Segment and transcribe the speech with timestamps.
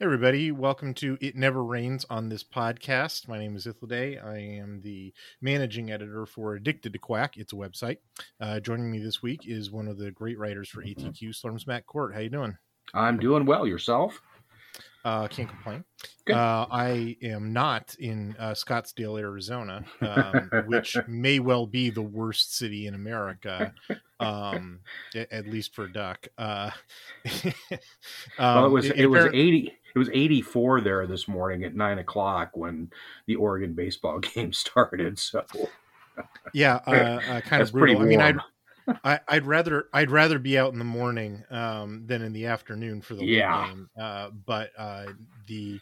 [0.00, 3.26] everybody, welcome to It Never Rains on this podcast.
[3.26, 4.24] My name is Ithilday.
[4.24, 7.36] I am the managing editor for Addicted to Quack.
[7.36, 7.96] It's a website.
[8.40, 11.84] Uh, joining me this week is one of the great writers for ATQ Storms, Matt
[11.86, 12.14] Court.
[12.14, 12.56] How you doing?
[12.94, 13.66] I'm doing well.
[13.66, 14.22] Yourself?
[15.08, 15.84] Uh, can't complain.
[16.30, 22.54] Uh, I am not in uh, Scottsdale, Arizona, um, which may well be the worst
[22.54, 23.72] city in America,
[24.20, 24.80] um,
[25.14, 26.28] at least for duck.
[26.36, 26.72] Uh,
[27.24, 27.52] um,
[28.38, 31.98] well, it was it, it was eighty it was 84 there this morning at nine
[31.98, 32.90] o'clock when
[33.26, 35.18] the Oregon baseball game started.
[35.18, 35.42] So
[36.52, 38.02] yeah, uh, uh, kind of brutal.
[38.02, 38.36] I mean, I'd,
[39.04, 43.00] I, would rather I'd rather be out in the morning um, than in the afternoon
[43.00, 43.66] for the yeah.
[43.66, 43.90] game.
[43.98, 45.06] Uh, but uh,
[45.46, 45.80] the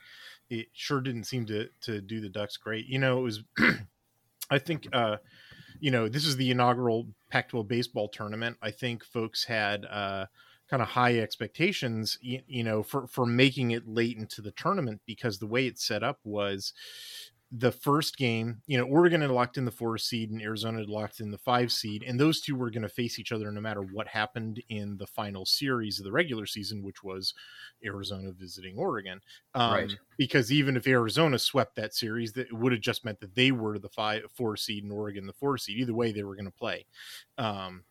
[0.51, 2.87] it sure didn't seem to to do the Ducks great.
[2.87, 3.43] You know, it was.
[4.51, 5.17] I think uh,
[5.81, 8.57] you know this is the inaugural Pac-12 baseball tournament.
[8.63, 10.27] I think folks had uh,
[10.69, 15.01] kind of high expectations, you, you, know, for for making it late into the tournament
[15.07, 16.73] because the way it's set up was
[17.53, 20.89] the first game, you know, Oregon had locked in the four seed and Arizona had
[20.89, 23.61] locked in the five seed, and those two were going to face each other no
[23.61, 27.35] matter what happened in the final series of the regular season, which was
[27.85, 29.21] Arizona visiting Oregon.
[29.55, 29.93] Um, right.
[30.17, 33.79] Because even if Arizona swept that series, that would have just meant that they were
[33.79, 35.79] the five four seed and Oregon the four seed.
[35.79, 36.85] Either way, they were going to play.
[37.39, 37.85] Um,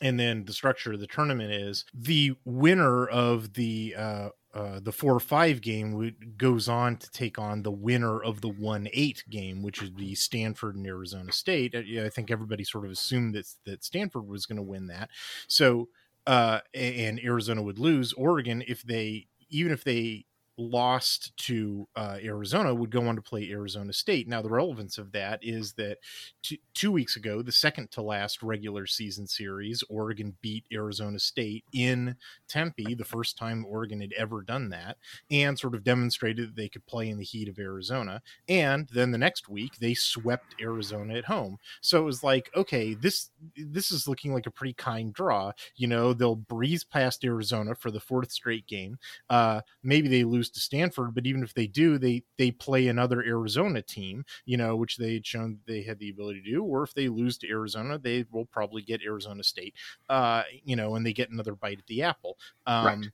[0.00, 4.92] and then the structure of the tournament is the winner of the uh, uh, the
[4.92, 9.24] four or five game goes on to take on the winner of the one eight
[9.28, 11.74] game, which is the Stanford and Arizona State.
[11.74, 14.86] I, uh, I think everybody sort of assumed that that Stanford was going to win
[14.86, 15.10] that.
[15.48, 15.88] So
[16.26, 18.12] uh, and Arizona would lose.
[18.14, 20.24] Oregon, if they even if they
[20.56, 24.28] lost to uh, Arizona would go on to play Arizona State.
[24.28, 25.98] Now, the relevance of that is that
[26.42, 31.64] t- two weeks ago, the second to last regular season series, Oregon beat Arizona State
[31.72, 32.16] in
[32.48, 34.96] Tempe, the first time Oregon had ever done that,
[35.30, 38.22] and sort of demonstrated that they could play in the heat of Arizona.
[38.48, 41.58] And then the next week, they swept Arizona at home.
[41.80, 45.52] So it was like, okay, this this is looking like a pretty kind draw.
[45.76, 48.98] You know, they'll breeze past Arizona for the fourth straight game.
[49.28, 52.88] Uh, maybe they lose lose to Stanford, but even if they do, they they play
[52.88, 56.62] another Arizona team, you know, which they had shown they had the ability to do.
[56.62, 59.74] Or if they lose to Arizona, they will probably get Arizona State,
[60.08, 62.36] uh, you know, and they get another bite at the apple.
[62.66, 63.10] Um,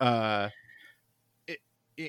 [0.00, 0.06] right.
[0.06, 0.48] Uh,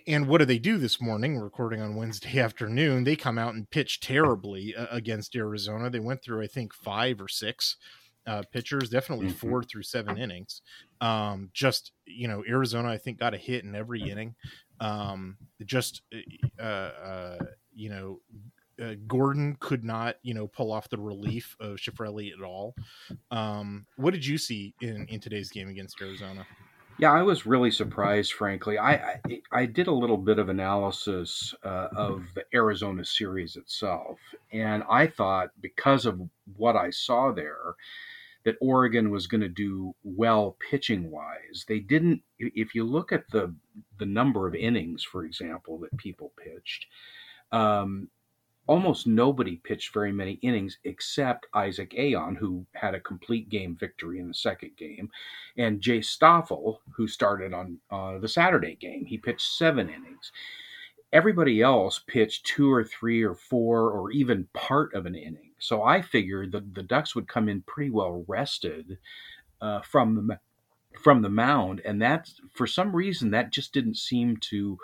[0.08, 1.38] and what do they do this morning?
[1.38, 5.90] Recording on Wednesday afternoon, they come out and pitch terribly uh, against Arizona.
[5.90, 7.78] They went through, I think, five or six
[8.28, 9.50] uh, pitchers, definitely mm-hmm.
[9.50, 10.62] four through seven innings.
[11.00, 14.36] Um, just you know, Arizona, I think, got a hit in every inning.
[14.80, 16.02] Um, just
[16.60, 17.38] uh, uh,
[17.74, 18.20] you know,
[18.82, 22.76] uh, Gordon could not, you know, pull off the relief of Shifrelli at all.
[23.30, 26.46] Um, what did you see in in today's game against Arizona?
[26.98, 28.78] Yeah, I was really surprised, frankly.
[28.78, 34.20] I I, I did a little bit of analysis uh, of the Arizona series itself,
[34.52, 36.22] and I thought because of
[36.58, 37.76] what I saw there,
[38.44, 41.66] that Oregon was going to do well pitching wise.
[41.68, 42.22] They didn't.
[42.40, 43.54] If you look at the
[44.00, 46.88] the number of innings, for example, that people pitched,
[47.52, 48.10] um,
[48.68, 54.20] almost nobody pitched very many innings except Isaac Ayon, who had a complete game victory
[54.20, 55.10] in the second game,
[55.58, 59.06] and Jay Stoffal, who started on uh, the Saturday game.
[59.06, 60.32] He pitched seven innings.
[61.14, 65.51] Everybody else pitched two or three or four or even part of an inning.
[65.62, 68.98] So I figured that the Ducks would come in pretty well rested
[69.62, 70.40] uh, from the
[71.00, 74.78] from the mound, and that for some reason that just didn't seem to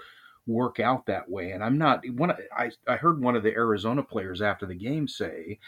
[0.46, 1.52] work out that way.
[1.52, 2.32] And I'm not one.
[2.56, 5.60] I I heard one of the Arizona players after the game say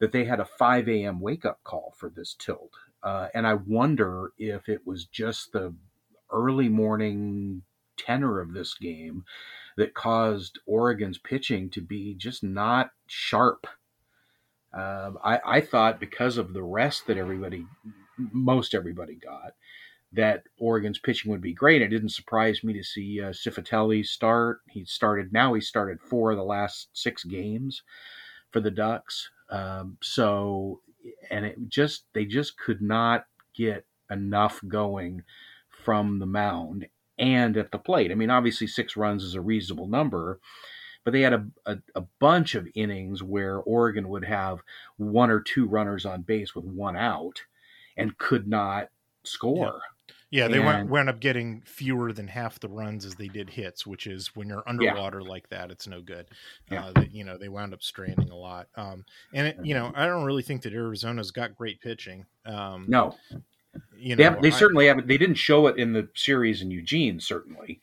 [0.00, 1.20] that they had a 5 a.m.
[1.20, 2.72] wake up call for this tilt,
[3.02, 5.74] uh, and I wonder if it was just the
[6.30, 7.62] early morning
[7.96, 9.24] tenor of this game
[9.76, 13.66] that caused Oregon's pitching to be just not sharp
[14.74, 17.66] um, I, I thought because of the rest that everybody,
[18.18, 19.52] most everybody got,
[20.12, 21.82] that Oregon's pitching would be great.
[21.82, 24.60] It didn't surprise me to see uh, Cifatelli start.
[24.68, 25.54] He started now.
[25.54, 27.82] He started four of the last six games
[28.50, 29.30] for the Ducks.
[29.50, 30.80] Um, so,
[31.30, 35.22] and it just they just could not get enough going
[35.68, 36.86] from the mound
[37.18, 38.10] and at the plate.
[38.10, 40.40] I mean, obviously six runs is a reasonable number,
[41.04, 44.62] but they had a, a, a, bunch of innings where Oregon would have
[44.96, 47.40] one or two runners on base with one out
[47.96, 48.88] and could not
[49.22, 49.80] score.
[50.30, 53.50] Yeah, yeah they and, wound up getting fewer than half the runs as they did
[53.50, 55.28] hits, which is when you're underwater yeah.
[55.28, 56.26] like that, it's no good.
[56.70, 56.86] Yeah.
[56.86, 58.68] Uh, they, you know, they wound up stranding a lot.
[58.76, 62.24] Um, and, it, you know, I don't really think that Arizona's got great pitching.
[62.46, 63.14] Um, no.
[63.96, 65.08] You know, they, have, they I, certainly haven't.
[65.08, 67.80] They didn't show it in the series in Eugene, certainly.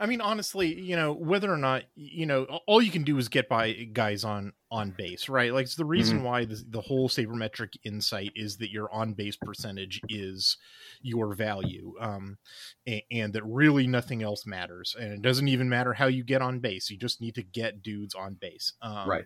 [0.00, 3.28] I mean, honestly, you know, whether or not you know, all you can do is
[3.28, 5.52] get by guys on on base, right?
[5.52, 6.26] Like it's the reason mm-hmm.
[6.26, 10.56] why the, the whole sabermetric insight is that your on base percentage is
[11.00, 12.38] your value, um,
[12.86, 16.42] and, and, that really nothing else matters, and it doesn't even matter how you get
[16.42, 16.90] on base.
[16.90, 19.24] You just need to get dudes on base, um, right?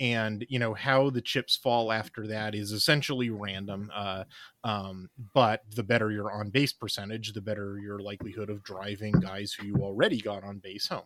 [0.00, 4.24] And you know how the chips fall after that is essentially random uh,
[4.64, 9.52] um, but the better your on base percentage the better your likelihood of driving guys
[9.52, 11.02] who you already got on base home.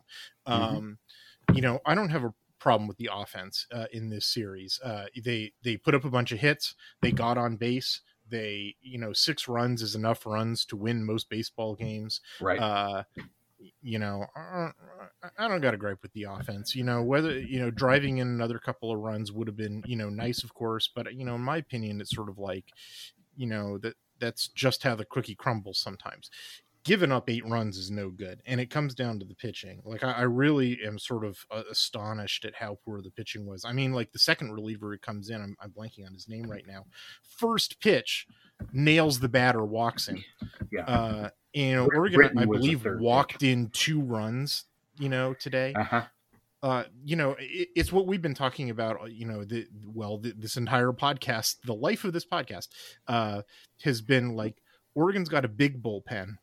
[0.47, 0.75] Mm-hmm.
[0.77, 0.97] um,
[1.53, 4.79] you know i don't have a problem with the offense uh, in this series.
[4.81, 7.99] Uh, they they put up a bunch of hits they got on base
[8.29, 12.21] they you know six runs is enough runs to win most baseball games.
[12.39, 12.59] Right.
[12.59, 13.03] Uh,
[13.81, 16.75] you know, I don't got a gripe with the offense.
[16.75, 19.95] You know, whether you know driving in another couple of runs would have been you
[19.95, 22.65] know nice, of course, but you know, in my opinion, it's sort of like,
[23.35, 26.29] you know, that that's just how the cookie crumbles sometimes.
[26.83, 29.81] Giving up eight runs is no good, and it comes down to the pitching.
[29.85, 33.63] Like I, I really am sort of uh, astonished at how poor the pitching was.
[33.63, 36.51] I mean, like the second reliever who comes in, I'm, I'm blanking on his name
[36.51, 36.85] right now.
[37.23, 38.27] First pitch,
[38.71, 40.23] nails the batter, walks him.
[40.71, 40.85] Yeah.
[40.85, 43.49] Uh, you know, Oregon, Britain I believe, walked pick.
[43.49, 44.65] in two runs.
[44.99, 45.73] You know, today.
[45.73, 46.03] Uh-huh.
[46.61, 49.01] Uh, you know, it, it's what we've been talking about.
[49.01, 52.67] Uh, you know, the, well, the, this entire podcast, the life of this podcast,
[53.07, 53.41] uh,
[53.83, 54.61] has been like
[54.93, 56.37] Oregon's got a big bullpen.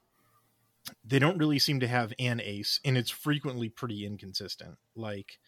[1.05, 4.78] They don't really seem to have an ace, and it's frequently pretty inconsistent.
[4.96, 5.38] Like,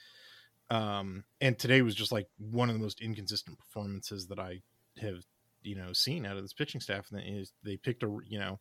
[0.71, 4.61] um, and today was just like one of the most inconsistent performances that I
[5.01, 5.25] have,
[5.63, 7.07] you know, seen out of this pitching staff.
[7.11, 8.61] And is they picked a, you know,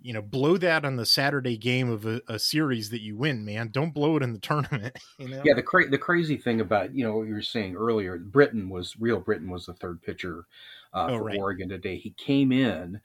[0.00, 3.44] you know, blow that on the Saturday game of a, a, series that you win,
[3.44, 3.68] man.
[3.68, 4.96] Don't blow it in the tournament.
[5.18, 5.42] You know?
[5.44, 8.68] Yeah, the cra- the crazy thing about you know what you were saying earlier, Britain
[8.68, 9.20] was real.
[9.20, 10.46] Britain was the third pitcher
[10.92, 11.38] uh, oh, for right.
[11.38, 11.96] Oregon today.
[11.96, 13.00] He came in,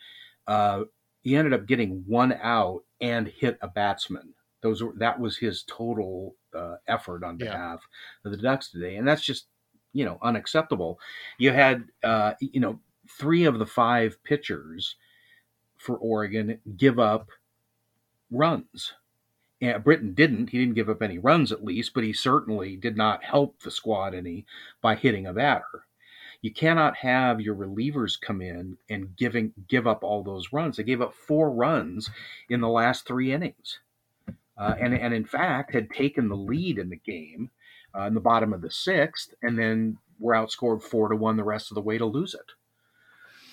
[0.48, 0.84] uh,
[1.22, 4.34] he ended up getting one out and hit a batsman.
[4.62, 7.82] Those were that was his total uh, effort on behalf
[8.26, 8.32] yeah.
[8.32, 9.46] of the Ducks today, and that's just
[9.94, 11.00] you know unacceptable.
[11.38, 14.96] You had uh, you know three of the five pitchers
[15.78, 17.30] for Oregon give up
[18.32, 18.94] runs.
[19.62, 20.50] And Britton didn't.
[20.50, 23.72] He didn't give up any runs, at least, but he certainly did not help the
[23.72, 24.46] squad any
[24.82, 25.86] by hitting a batter.
[26.42, 30.78] You cannot have your relievers come in and giving give up all those runs.
[30.78, 32.12] They gave up four runs
[32.50, 33.80] in the last three innings,
[34.58, 37.50] uh, and and in fact had taken the lead in the game
[37.98, 41.44] uh, in the bottom of the sixth, and then were outscored four to one the
[41.44, 42.52] rest of the way to lose it.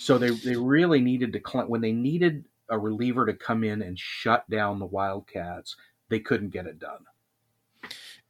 [0.05, 3.99] So they they really needed to when they needed a reliever to come in and
[3.99, 5.77] shut down the Wildcats,
[6.11, 7.07] they couldn't get it done.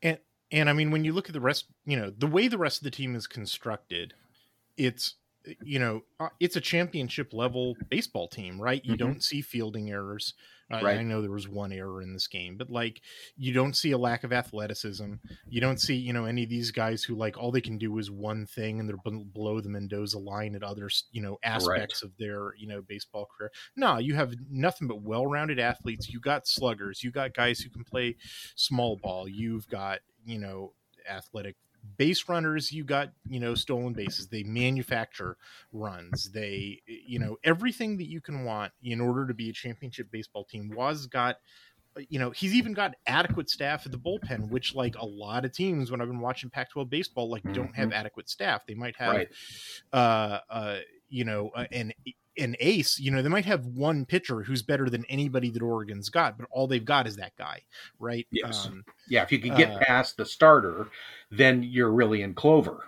[0.00, 0.19] And
[0.53, 2.79] and I mean when you look at the rest, you know, the way the rest
[2.79, 4.15] of the team is constructed,
[4.76, 5.17] it's
[5.62, 8.85] you know, uh, it's a championship level baseball team, right?
[8.85, 9.06] You mm-hmm.
[9.06, 10.35] don't see fielding errors.
[10.73, 10.99] Uh, right.
[10.99, 13.02] I know there was one error in this game, but like
[13.37, 15.14] you don't see a lack of athleticism.
[15.46, 17.99] You don't see, you know, any of these guys who like all they can do
[17.99, 18.96] is one thing and they're
[19.35, 22.08] below the Mendoza line at other, you know, aspects right.
[22.08, 23.50] of their, you know, baseball career.
[23.76, 26.08] No, you have nothing but well-rounded athletes.
[26.08, 27.05] You got sluggers.
[27.05, 28.17] You got guys who can play
[28.56, 29.29] small ball.
[29.29, 30.73] You've got, you know,
[31.06, 31.56] athletic
[31.96, 35.36] base runners you got you know stolen bases they manufacture
[35.72, 40.10] runs they you know everything that you can want in order to be a championship
[40.10, 41.36] baseball team was got
[42.08, 45.52] you know he's even got adequate staff at the bullpen which like a lot of
[45.52, 47.52] teams when i've been watching pac 12 baseball like mm-hmm.
[47.52, 47.99] don't have mm-hmm.
[47.99, 49.28] adequate staff they might have right.
[49.92, 50.78] uh uh
[51.09, 51.92] you know uh, an
[52.38, 56.09] an ace, you know, they might have one pitcher who's better than anybody that Oregon's
[56.09, 57.62] got, but all they've got is that guy,
[57.99, 58.26] right?
[58.31, 58.67] Yes.
[58.67, 59.23] Um, yeah.
[59.23, 60.88] If you can get uh, past the starter,
[61.31, 62.85] then you're really in clover.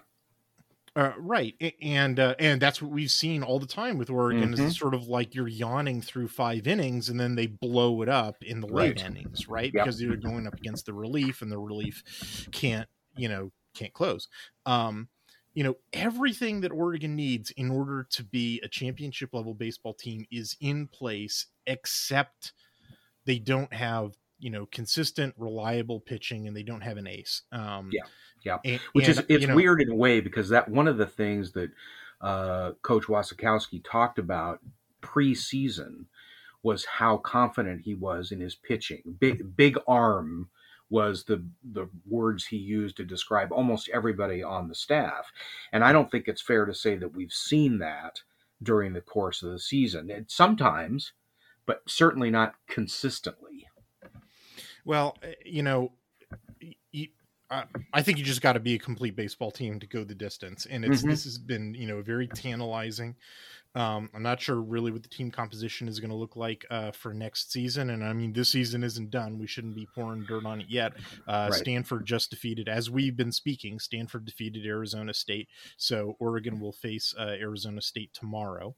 [0.97, 4.55] Uh, right, and uh, and that's what we've seen all the time with Oregon.
[4.55, 4.65] Mm-hmm.
[4.65, 8.37] Is sort of like you're yawning through five innings, and then they blow it up
[8.41, 9.05] in the late right.
[9.05, 9.71] innings, right?
[9.75, 9.85] Yep.
[9.85, 14.29] Because they're going up against the relief, and the relief can't, you know, can't close.
[14.65, 15.09] Um,
[15.56, 20.26] you know everything that Oregon needs in order to be a championship level baseball team
[20.30, 22.52] is in place except
[23.25, 27.42] they don't have you know consistent reliable pitching and they don't have an ace.
[27.50, 28.02] Um yeah
[28.44, 28.58] yeah.
[28.64, 30.98] and, which and, is it's you know, weird in a way because that one of
[30.98, 31.70] the things that
[32.20, 34.60] uh coach wasikowski talked about
[35.00, 36.04] preseason
[36.62, 39.16] was how confident he was in his pitching.
[39.18, 40.50] Big big arm
[40.88, 45.33] was the the words he used to describe almost everybody on the staff.
[45.73, 48.21] And I don't think it's fair to say that we've seen that
[48.62, 50.11] during the course of the season.
[50.11, 51.12] It, sometimes,
[51.66, 53.66] but certainly not consistently.
[54.85, 55.93] Well, eh, you know,
[57.50, 60.15] I, I think you just got to be a complete baseball team to go the
[60.15, 61.11] distance, and it's mm-hmm.
[61.11, 63.17] this has been you know very tantalizing.
[63.75, 66.93] Um, I'm not sure really what the team composition is going to look like uh,
[66.93, 69.38] for next season, and I mean this season isn't done.
[69.38, 70.95] We shouldn't be pouring dirt on it yet.
[71.29, 71.53] Uh, right.
[71.53, 73.79] Stanford just defeated, as we've been speaking.
[73.79, 78.75] Stanford defeated Arizona State, so Oregon will face uh, Arizona State tomorrow.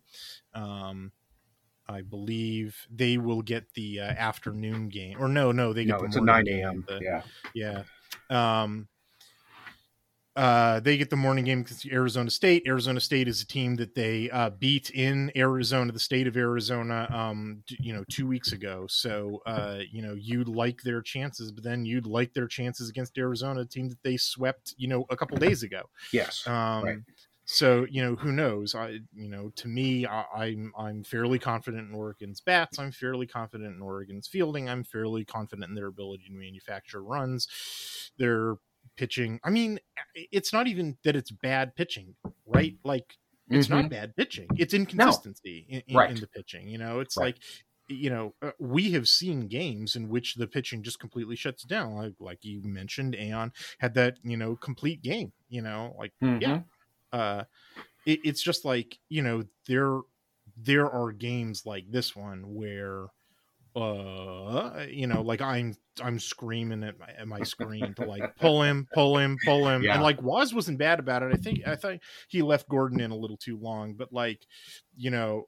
[0.52, 1.12] Um,
[1.88, 5.98] I believe they will get the uh, afternoon game, or no, no, they get no,
[6.00, 6.84] the it's a nine a.m.
[7.00, 7.22] yeah,
[7.54, 7.82] yeah.
[8.30, 8.88] Um,
[10.38, 12.62] uh, they get the morning game against Arizona State.
[12.64, 17.08] Arizona State is a team that they uh, beat in Arizona, the state of Arizona,
[17.12, 18.86] um, you know, two weeks ago.
[18.88, 23.18] So, uh, you know, you'd like their chances, but then you'd like their chances against
[23.18, 25.82] Arizona, a team that they swept, you know, a couple days ago.
[26.12, 26.46] Yes.
[26.46, 26.98] Um, right.
[27.50, 28.74] So you know who knows?
[28.74, 32.78] I you know to me I, I'm I'm fairly confident in Oregon's bats.
[32.78, 34.68] I'm fairly confident in Oregon's fielding.
[34.68, 37.48] I'm fairly confident in their ability to manufacture runs.
[38.18, 38.56] Their
[38.98, 39.40] pitching.
[39.44, 39.80] I mean,
[40.14, 42.74] it's not even that it's bad pitching, right?
[42.84, 43.14] Like
[43.48, 43.80] it's mm-hmm.
[43.80, 44.48] not bad pitching.
[44.58, 45.76] It's inconsistency no.
[45.76, 46.10] in, in, right.
[46.10, 46.68] in, the pitching.
[46.68, 47.34] You know, it's right.
[47.34, 47.36] like
[47.88, 51.94] you know uh, we have seen games in which the pitching just completely shuts down.
[51.94, 55.32] Like like you mentioned, Ayon had that you know complete game.
[55.48, 56.42] You know, like mm-hmm.
[56.42, 56.60] yeah
[57.12, 57.44] uh
[58.06, 60.00] it, it's just like you know there
[60.56, 63.06] there are games like this one where
[63.76, 68.62] uh you know like i'm i'm screaming at my, at my screen to like pull
[68.62, 69.94] him pull him pull him yeah.
[69.94, 71.98] and like Waz wasn't bad about it i think i thought
[72.28, 74.44] he left gordon in a little too long but like
[74.96, 75.46] you know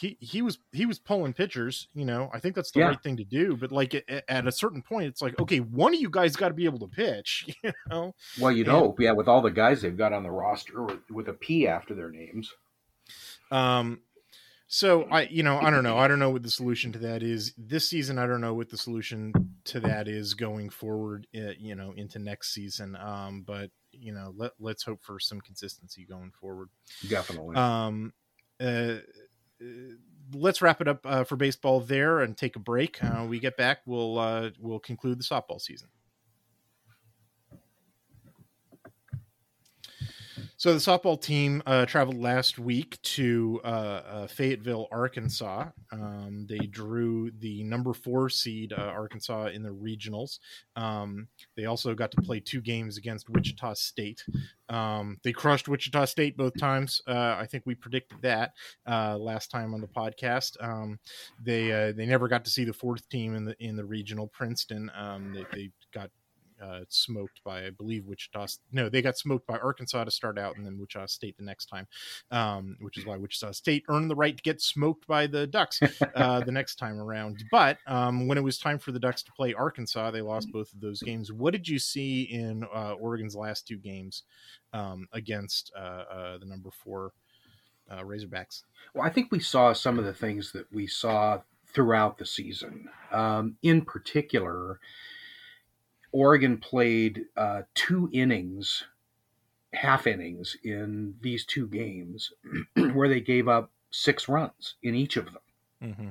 [0.00, 2.86] he he was he was pulling pitchers you know i think that's the yeah.
[2.86, 5.92] right thing to do but like at, at, a certain point it's like okay one
[5.94, 8.14] of you guys got to be able to pitch you know?
[8.40, 11.00] Well you'd and, hope yeah with all the guys they've got on the roster with,
[11.10, 12.52] with a p after their names.
[13.50, 14.00] Um
[14.68, 15.98] so i you know i don't know.
[15.98, 17.52] I don't know what the solution to that is.
[17.58, 19.32] This season i don't know what the solution
[19.64, 22.96] to that is going forward uh, you know into next season.
[22.96, 26.70] Um but you know let, let's hope for some consistency going forward.
[27.06, 27.56] Definitely.
[27.56, 28.14] Um
[28.60, 28.96] uh
[30.32, 33.02] let's wrap it up uh, for baseball there and take a break.
[33.02, 35.88] Uh, we get back, we'll uh, we'll conclude the softball season.
[40.60, 45.70] So the softball team uh, traveled last week to uh, uh, Fayetteville, Arkansas.
[45.90, 50.38] Um, they drew the number four seed uh, Arkansas in the regionals.
[50.76, 54.22] Um, they also got to play two games against Wichita State.
[54.68, 57.00] Um, they crushed Wichita State both times.
[57.08, 58.52] Uh, I think we predicted that
[58.86, 60.62] uh, last time on the podcast.
[60.62, 60.98] Um,
[61.42, 64.90] they they never got to see the fourth team in the in the regional Princeton.
[64.94, 66.10] Um, they, they got
[66.62, 68.46] uh, smoked by, I believe, Wichita.
[68.72, 71.66] No, they got smoked by Arkansas to start out, and then Wichita State the next
[71.66, 71.86] time,
[72.30, 75.80] um, which is why Wichita State earned the right to get smoked by the Ducks
[76.14, 77.42] uh, the next time around.
[77.50, 80.72] But um, when it was time for the Ducks to play Arkansas, they lost both
[80.72, 81.32] of those games.
[81.32, 84.24] What did you see in uh, Oregon's last two games
[84.72, 87.12] um, against uh, uh, the number four
[87.90, 88.62] uh, Razorbacks?
[88.94, 91.40] Well, I think we saw some of the things that we saw
[91.72, 92.88] throughout the season.
[93.12, 94.80] Um, in particular,
[96.12, 98.84] Oregon played uh, two innings,
[99.72, 102.32] half innings in these two games,
[102.92, 105.42] where they gave up six runs in each of them.
[105.82, 106.08] Mm-hmm.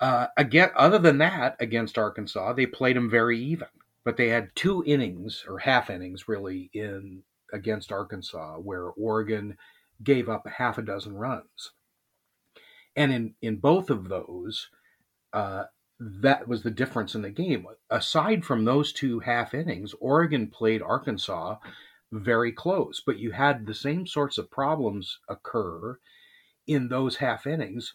[0.00, 3.68] Uh, again, other than that, against Arkansas, they played them very even.
[4.02, 9.58] But they had two innings or half innings, really, in against Arkansas, where Oregon
[10.02, 11.72] gave up a half a dozen runs.
[12.96, 14.70] And in in both of those,
[15.34, 15.64] uh,
[16.00, 17.66] that was the difference in the game.
[17.90, 21.56] Aside from those two half innings, Oregon played Arkansas
[22.10, 25.98] very close, but you had the same sorts of problems occur
[26.66, 27.92] in those half innings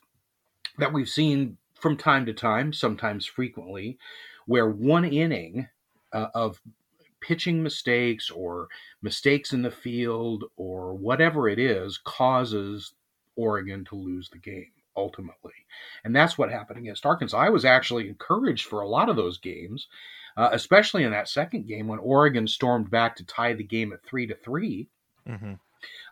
[0.77, 3.97] that we've seen from time to time, sometimes frequently,
[4.45, 5.67] where one inning
[6.13, 6.61] uh, of
[7.19, 8.67] pitching mistakes or
[9.01, 12.93] mistakes in the field or whatever it is causes
[13.35, 15.53] Oregon to lose the game ultimately.
[16.03, 17.37] And that's what happened against Arkansas.
[17.37, 19.87] I was actually encouraged for a lot of those games,
[20.37, 24.03] uh, especially in that second game when Oregon stormed back to tie the game at
[24.03, 24.87] three to 3
[25.27, 25.53] mm-hmm.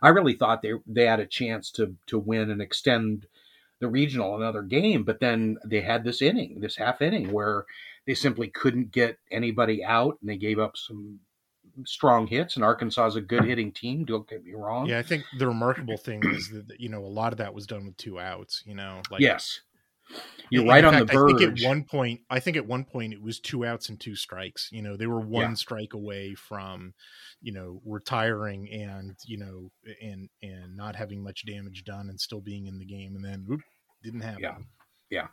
[0.02, 3.26] I really thought they they had a chance to to win and extend
[3.80, 7.66] the regional another game, but then they had this inning, this half inning where
[8.06, 11.20] they simply couldn't get anybody out, and they gave up some
[11.86, 14.04] strong hits, and Arkansas is a good hitting team.
[14.04, 14.86] Don't get me wrong.
[14.86, 17.66] Yeah, I think the remarkable thing is that you know a lot of that was
[17.66, 18.62] done with two outs.
[18.66, 19.60] You know, like yes,
[20.50, 21.34] you're right on fact, the verge.
[21.34, 23.98] I think at one point, I think at one point it was two outs and
[23.98, 24.68] two strikes.
[24.72, 25.54] You know, they were one yeah.
[25.54, 26.94] strike away from,
[27.40, 29.70] you know, retiring and you know,
[30.02, 33.44] and and not having much damage done and still being in the game, and then
[33.46, 33.60] whoop,
[34.02, 34.42] didn't happen.
[34.42, 34.56] Yeah.
[35.14, 35.28] Yeah.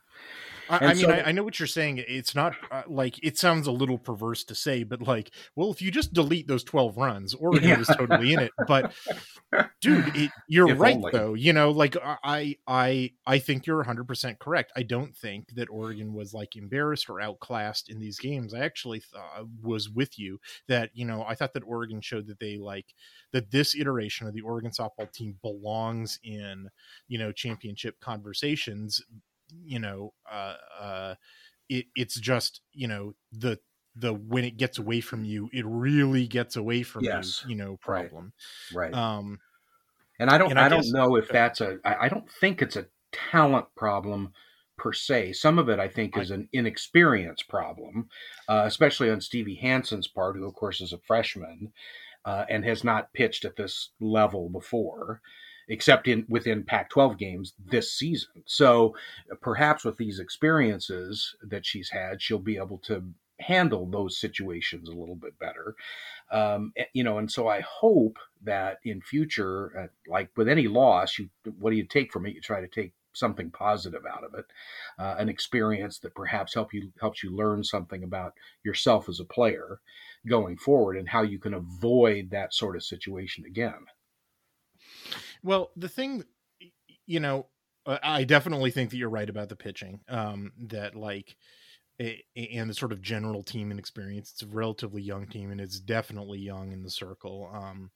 [0.72, 2.02] I, I, mean, so, I, I, know what you're saying.
[2.08, 5.82] It's not uh, like it sounds a little perverse to say, but like, well, if
[5.82, 7.78] you just delete those 12 runs, Oregon yeah.
[7.78, 8.52] was totally in it.
[8.68, 8.94] But
[9.82, 11.12] dude, it, you're if right only.
[11.12, 11.34] though.
[11.34, 14.72] You know, like I, I, I think you're 100 percent correct.
[14.78, 18.54] I don't think that Oregon was like embarrassed or outclassed in these games.
[18.54, 22.40] I actually thought, was with you that you know I thought that Oregon showed that
[22.40, 22.94] they like
[23.34, 26.70] that this iteration of the Oregon softball team belongs in
[27.10, 29.02] you know championship conversations
[29.64, 31.16] you know uh uh
[31.70, 33.58] it, it's just you know the
[33.96, 37.44] the when it gets away from you it really gets away from yes.
[37.44, 38.34] you you know problem.
[38.74, 38.94] Right, right.
[38.94, 39.40] um
[40.20, 42.76] and i don't and i, I don't know if that's a I don't think it's
[42.76, 44.32] a talent problem
[44.78, 45.34] per se.
[45.34, 48.08] Some of it i think is an inexperience problem
[48.48, 51.74] uh, especially on stevie hansen's part who of course is a freshman
[52.24, 55.22] uh, and has not pitched at this level before
[55.72, 58.44] except in within Pac-12 games this season.
[58.46, 58.94] So
[59.40, 63.04] perhaps with these experiences that she's had, she'll be able to
[63.40, 65.74] handle those situations a little bit better.
[66.30, 70.68] Um, eh, you know, and so I hope that in future, uh, like with any
[70.68, 72.36] loss, you what do you take from it?
[72.36, 74.46] You try to take something positive out of it,
[75.00, 79.26] uh, an experience that perhaps help you helps you learn something about yourself as a
[79.26, 79.80] player
[80.28, 83.86] going forward and how you can avoid that sort of situation again.
[85.44, 86.24] Well, the thing,
[87.06, 87.48] you know,
[87.86, 90.02] uh, I definitely think that you're right about the pitching.
[90.08, 91.36] Um, that like,
[92.36, 94.32] and the sort of general team and experience.
[94.32, 97.50] It's a relatively young team, and it's definitely young in the circle.
[97.54, 97.92] Um,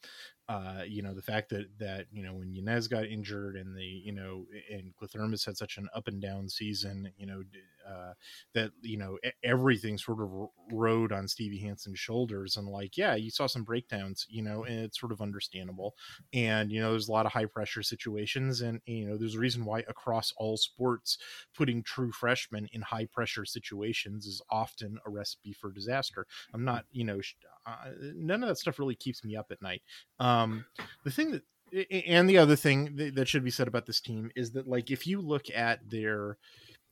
[0.47, 3.83] uh, you know, the fact that that you know when Yanez got injured and the
[3.83, 7.43] you know and Clothermus had such an up and down season, you know,
[7.87, 8.13] uh,
[8.53, 10.29] that you know everything sort of
[10.71, 14.79] rode on Stevie Hansen's shoulders, and like yeah, you saw some breakdowns, you know, and
[14.79, 15.95] it's sort of understandable.
[16.33, 19.39] And you know, there's a lot of high pressure situations, and you know, there's a
[19.39, 21.17] reason why across all sports,
[21.55, 26.25] putting true freshmen in high pressure situations is often a recipe for disaster.
[26.53, 27.19] I'm not, you know,
[27.65, 29.81] uh, none of that stuff really keeps me up at night.
[30.19, 30.65] Um,
[31.03, 31.43] the thing that
[31.91, 35.07] and the other thing that should be said about this team is that like if
[35.07, 36.37] you look at their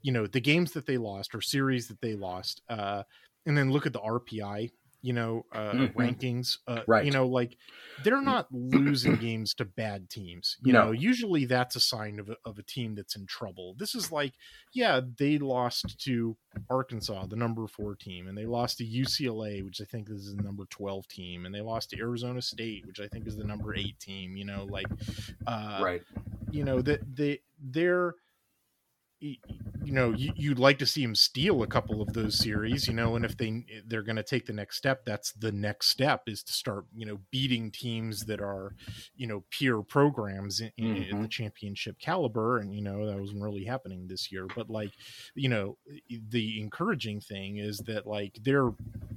[0.03, 3.01] you know the games that they lost or series that they lost uh
[3.47, 4.69] and then look at the rpi
[5.03, 5.99] you know uh mm-hmm.
[5.99, 7.05] rankings uh right.
[7.05, 7.57] you know like
[8.03, 10.85] they're not losing games to bad teams you no.
[10.85, 14.11] know usually that's a sign of a, of a team that's in trouble this is
[14.11, 14.33] like
[14.73, 16.35] yeah they lost to
[16.69, 20.41] arkansas the number four team and they lost to ucla which i think is the
[20.41, 23.75] number 12 team and they lost to arizona state which i think is the number
[23.75, 24.87] eight team you know like
[25.47, 26.01] uh right
[26.49, 28.15] you know that they they're
[29.23, 32.93] you know you, would like to see him steal a couple of those series you
[32.93, 36.23] know and if they they're going to take the next step that's the next step
[36.27, 38.75] is to start you know beating teams that are
[39.15, 41.15] you know peer programs in, mm-hmm.
[41.15, 44.91] in the championship caliber and you know that wasn't really happening this year but like
[45.35, 45.77] you know
[46.29, 48.71] the encouraging thing is that like they're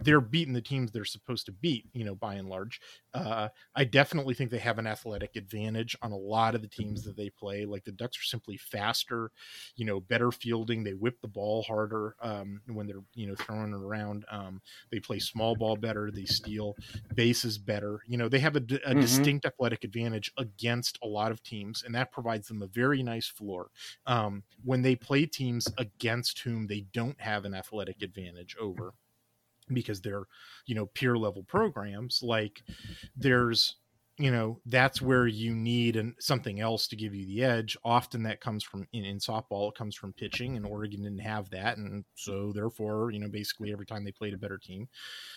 [0.07, 2.81] they're beating the teams they're supposed to beat you know by and large
[3.15, 7.03] uh, i definitely think they have an athletic advantage on a lot of the teams
[7.03, 9.33] that they play like the ducks are simply faster
[9.75, 10.85] you know know better fielding.
[10.85, 14.25] They whip the ball harder um, when they're you know throwing it around.
[14.31, 16.11] Um, they play small ball better.
[16.11, 16.77] They steal
[17.15, 18.01] bases better.
[18.07, 19.01] You know they have a, a mm-hmm.
[19.01, 23.27] distinct athletic advantage against a lot of teams, and that provides them a very nice
[23.27, 23.71] floor.
[24.07, 28.93] Um, when they play teams against whom they don't have an athletic advantage over
[29.73, 30.25] because they're
[30.67, 32.63] you know peer level programs like
[33.17, 33.77] there's
[34.19, 37.77] you know that's where you need an, something else to give you the edge.
[37.85, 41.51] Often that comes from in, in, softball it comes from pitching and oregon didn't have
[41.51, 44.89] that and so therefore you know basically every time they played a better team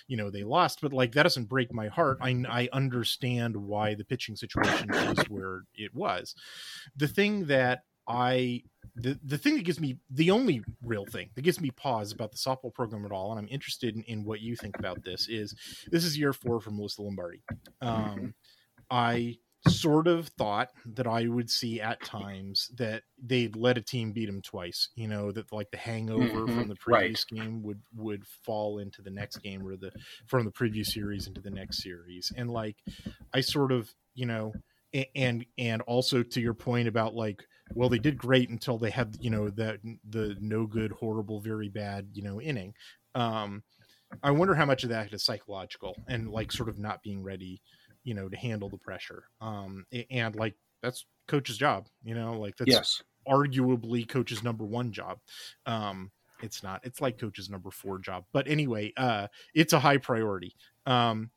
[0.08, 0.80] you know they lost.
[0.82, 2.20] But like that doesn't break my heart.
[2.22, 6.36] I, I understand why the pitching situation is where it was.
[6.96, 8.62] The thing that i
[8.96, 12.32] the, the thing that gives me the only real thing that gives me pause about
[12.32, 15.30] the softball program at all and i'm interested in, in what you think about this
[15.30, 15.56] is
[15.90, 17.42] this is year four for melissa lombardi
[17.82, 18.34] um,
[18.90, 24.12] I sort of thought that I would see at times that they'd let a team
[24.12, 24.90] beat them twice.
[24.96, 26.60] You know that like the hangover mm-hmm.
[26.60, 27.42] from the previous right.
[27.42, 29.92] game would would fall into the next game or the
[30.28, 32.78] from the previous series into the next series, and like
[33.34, 34.54] I sort of you know
[35.16, 39.18] and and also to your point about like well they did great until they had
[39.20, 39.80] you know that
[40.10, 42.74] the no good horrible very bad you know inning.
[43.16, 43.64] Um
[44.24, 47.62] i wonder how much of that is psychological and like sort of not being ready
[48.04, 49.24] you know to handle the pressure.
[49.42, 53.04] Um and like that's coach's job you know like that's yes.
[53.28, 55.20] arguably coach's number one job.
[55.66, 58.26] Um it's not it's like coach's number four job.
[58.32, 60.56] But anyway uh it's a high priority.
[60.86, 61.30] Um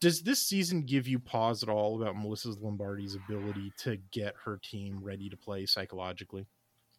[0.00, 4.58] does this season give you pause at all about Melissa's Lombardi's ability to get her
[4.62, 6.46] team ready to play psychologically?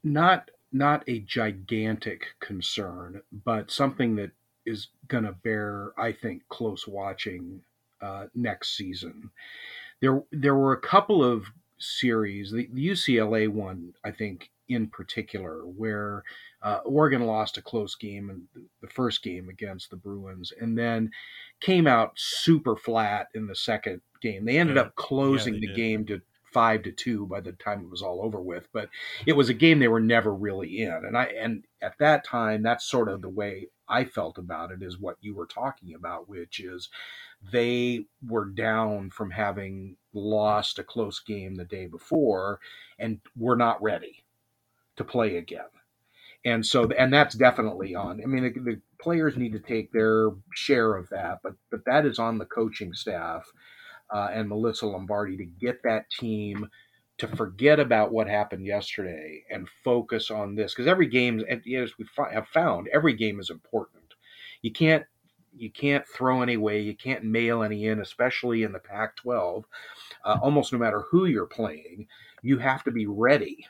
[0.04, 4.32] Not not a gigantic concern, but something that
[4.66, 7.62] is going to bear, I think, close watching
[8.02, 9.32] uh, next season.
[10.00, 11.46] There, there were a couple of
[11.80, 16.24] series, the, the UCLA one, I think, in particular, where
[16.62, 21.12] uh, Oregon lost a close game in the first game against the Bruins, and then
[21.62, 24.46] came out super flat in the second game.
[24.46, 24.84] They ended yeah.
[24.84, 25.76] up closing yeah, the did.
[25.76, 28.68] game to five to two by the time it was all over with.
[28.74, 28.90] But
[29.26, 32.62] it was a game they were never really in, and I and at that time,
[32.62, 34.84] that's sort of the way I felt about it.
[34.84, 36.90] Is what you were talking about, which is
[37.54, 42.60] they were down from having lost a close game the day before,
[42.98, 44.24] and were not ready
[44.98, 45.62] to play again.
[46.46, 48.22] And so, and that's definitely on.
[48.24, 52.06] I mean, the, the players need to take their share of that, but but that
[52.06, 53.52] is on the coaching staff
[54.14, 56.70] uh, and Melissa Lombardi to get that team
[57.18, 62.06] to forget about what happened yesterday and focus on this because every game, as we
[62.32, 64.14] have found, every game is important.
[64.62, 65.04] You can't
[65.56, 66.80] you can't throw any away.
[66.80, 69.64] You can't mail any in, especially in the Pac-12.
[70.24, 72.08] Uh, almost no matter who you're playing,
[72.42, 73.66] you have to be ready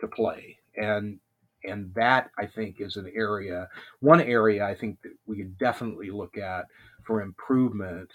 [0.00, 1.20] to play, and
[1.68, 3.68] and that I think is an area,
[4.00, 6.66] one area I think that we can definitely look at
[7.04, 8.10] for improvement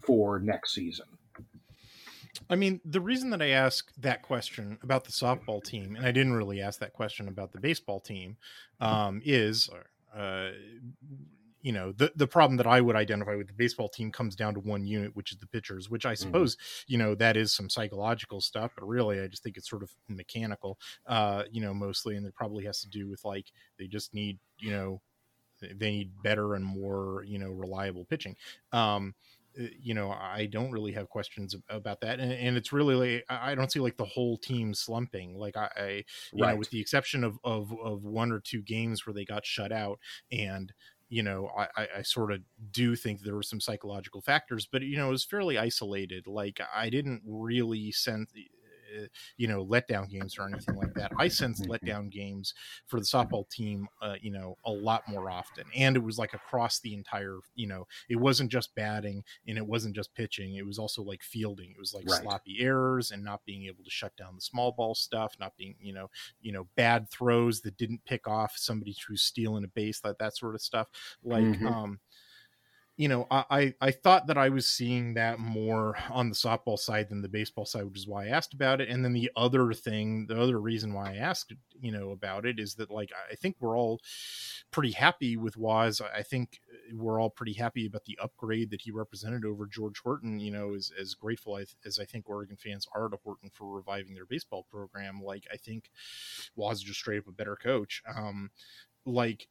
[0.00, 1.06] for next season.
[2.50, 6.10] I mean, the reason that I ask that question about the softball team, and I
[6.10, 8.36] didn't really ask that question about the baseball team,
[8.80, 9.70] um, is,
[10.14, 10.50] uh,
[11.64, 14.52] you know, the the problem that I would identify with the baseball team comes down
[14.52, 15.88] to one unit, which is the pitchers.
[15.88, 16.22] Which I mm-hmm.
[16.22, 16.92] suppose, mm-hmm.
[16.92, 19.90] you know, that is some psychological stuff, but really, I just think it's sort of
[20.06, 23.46] mechanical, uh, you know, mostly, and it probably has to do with like
[23.78, 25.00] they just need, you know,
[25.62, 28.36] they need better and more, you know, reliable pitching.
[28.72, 29.14] Um,
[29.58, 33.24] uh, you know, I don't really have questions about that, and, and, it's really like
[33.28, 35.38] I don't see like the whole team slumping.
[35.38, 36.52] Like I, I you right.
[36.52, 39.72] know, with the exception of, of of one or two games where they got shut
[39.72, 40.00] out,
[40.32, 40.72] and
[41.08, 42.40] you know, I, I sort of
[42.70, 46.26] do think there were some psychological factors, but you know, it was fairly isolated.
[46.26, 48.30] Like I didn't really sense
[49.36, 51.12] you know letdown games or anything like that.
[51.18, 51.72] I sensed mm-hmm.
[51.72, 52.54] letdown games
[52.86, 56.34] for the softball team, uh, you know, a lot more often, and it was like
[56.34, 57.38] across the entire.
[57.54, 61.22] You know, it wasn't just batting and it wasn't just pitching; it was also like
[61.22, 61.70] fielding.
[61.70, 62.22] It was like right.
[62.22, 65.74] sloppy errors and not being able to shut down the small ball stuff, not being
[65.80, 70.00] you know you know bad throws that didn't pick off somebody who's stealing a base,
[70.00, 70.88] that that sort of stuff.
[71.22, 71.66] Like, mm-hmm.
[71.66, 72.00] um,
[72.96, 77.08] you know, I, I thought that I was seeing that more on the softball side
[77.08, 78.88] than the baseball side, which is why I asked about it.
[78.88, 82.60] And then the other thing, the other reason why I asked, you know, about it
[82.60, 84.00] is that like I think we're all
[84.70, 86.00] pretty happy with Waz.
[86.00, 86.60] I think
[86.92, 90.38] we're all pretty happy about the upgrade that he represented over George Horton.
[90.38, 94.14] You know, as as grateful as I think Oregon fans are to Horton for reviving
[94.14, 95.20] their baseball program.
[95.20, 95.90] Like I think
[96.54, 98.02] Waz is just straight up a better coach.
[98.16, 98.50] Um,
[99.06, 99.48] like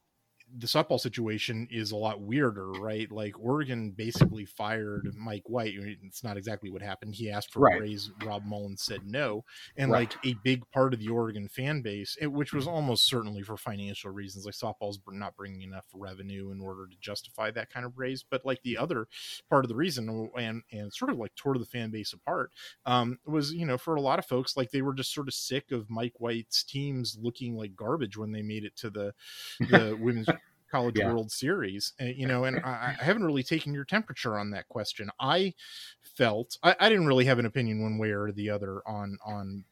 [0.58, 3.12] the softball situation is a lot weirder, right?
[3.12, 5.74] Like Oregon basically fired Mike White.
[6.04, 7.16] It's not exactly what happened.
[7.16, 7.78] He asked for right.
[7.78, 8.12] a raise.
[8.24, 9.44] Rob Mullens said no,
[9.78, 10.10] and right.
[10.12, 13.58] like a big part of the Oregon fan base, it, which was almost certainly for
[13.58, 17.98] financial reasons, like softball's not bringing enough revenue in order to justify that kind of
[17.98, 18.24] raise.
[18.24, 19.08] But like the other
[19.50, 22.52] part of the reason, and and sort of like tore the fan base apart,
[22.86, 25.34] um, was you know for a lot of folks, like they were just sort of
[25.34, 29.14] sick of Mike White's teams looking like garbage when they made it to the
[29.60, 30.28] the women's
[30.74, 31.08] college yeah.
[31.08, 34.68] world series uh, you know and I, I, haven't really taken your temperature on that
[34.70, 35.12] question.
[35.20, 35.54] I
[36.02, 39.66] felt I, I, didn't really have an opinion one way or the other on on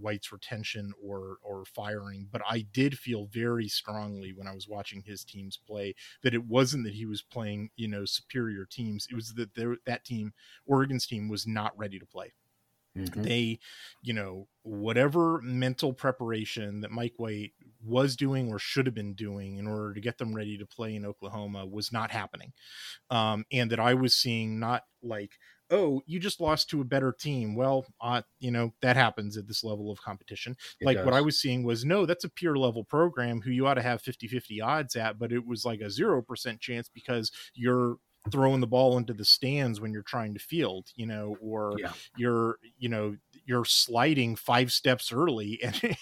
[0.00, 5.02] white's retention or or firing but i did feel very strongly when i was watching
[5.02, 9.06] his teams play that it wasn't that he was playing you know superior teams.
[9.10, 10.32] It was that there, that team
[10.66, 12.32] oregon's team was not ready to play
[12.96, 13.22] Mm-hmm.
[13.22, 13.58] They,
[14.02, 17.52] you know, whatever mental preparation that Mike White
[17.84, 20.94] was doing or should have been doing in order to get them ready to play
[20.94, 22.52] in Oklahoma was not happening.
[23.10, 25.32] Um, and that I was seeing not like,
[25.70, 27.54] oh, you just lost to a better team.
[27.54, 30.56] Well, uh, you know, that happens at this level of competition.
[30.80, 31.06] It like does.
[31.06, 33.82] what I was seeing was, no, that's a peer level program who you ought to
[33.82, 37.96] have 50 50 odds at, but it was like a 0% chance because you're
[38.30, 41.92] throwing the ball into the stands when you're trying to field, you know, or yeah.
[42.16, 45.96] you're, you know, you're sliding five steps early and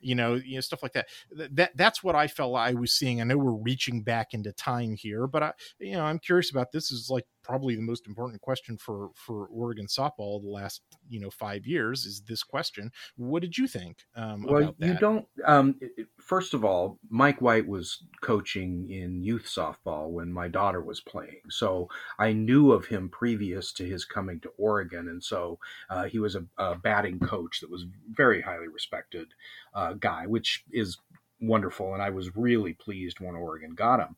[0.00, 1.06] you know, you know, stuff like that.
[1.32, 3.20] That that's what I felt I was seeing.
[3.20, 6.72] I know we're reaching back into time here, but I, you know, I'm curious about
[6.72, 11.20] this is like probably the most important question for for Oregon softball the last you
[11.20, 12.90] know five years is this question.
[13.16, 13.98] What did you think?
[14.16, 15.26] Um, well, you don't.
[15.44, 15.78] Um,
[16.20, 21.42] first of all, Mike White was coaching in youth softball when my daughter was playing,
[21.48, 26.18] so I knew of him previous to his coming to Oregon, and so uh, he
[26.18, 29.28] was a, a, batting coach that was very highly respected
[29.74, 30.98] uh, guy, which is
[31.40, 34.16] wonderful, and I was really pleased when Oregon got him.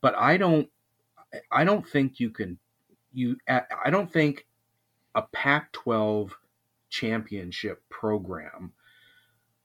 [0.00, 0.68] But I don't,
[1.50, 2.58] I don't think you can,
[3.12, 4.46] you, I don't think
[5.14, 6.32] a Pac-12
[6.90, 8.72] championship program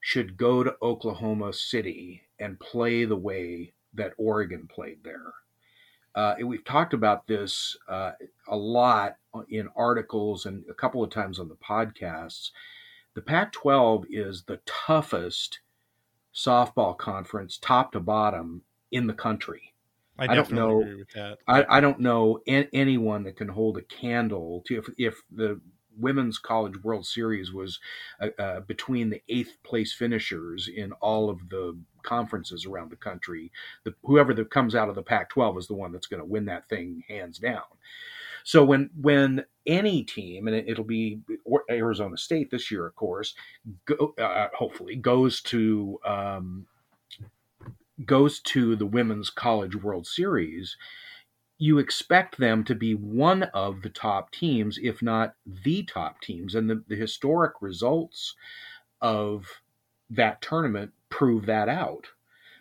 [0.00, 5.32] should go to Oklahoma City and play the way that Oregon played there.
[6.14, 8.12] Uh, we've talked about this uh,
[8.48, 9.16] a lot
[9.50, 12.50] in articles and a couple of times on the podcasts.
[13.14, 15.60] The Pac 12 is the toughest
[16.34, 19.74] softball conference, top to bottom, in the country.
[20.18, 20.84] I, I don't know.
[21.46, 25.60] I, I, don't know anyone that can hold a candle to if, if the
[25.98, 27.78] women's college World Series was
[28.20, 33.52] uh, uh, between the eighth place finishers in all of the conferences around the country.
[33.84, 36.46] The, whoever that comes out of the Pac-12 is the one that's going to win
[36.46, 37.62] that thing hands down.
[38.44, 41.20] So when when any team, and it, will be
[41.68, 43.34] Arizona State this year, of course,
[43.84, 46.66] go, uh, hopefully goes to um,
[48.04, 50.76] goes to the Women's College World Series,
[51.58, 56.54] you expect them to be one of the top teams, if not the top teams.
[56.54, 58.36] And the, the historic results
[59.00, 59.46] of
[60.10, 62.06] that tournament prove that out.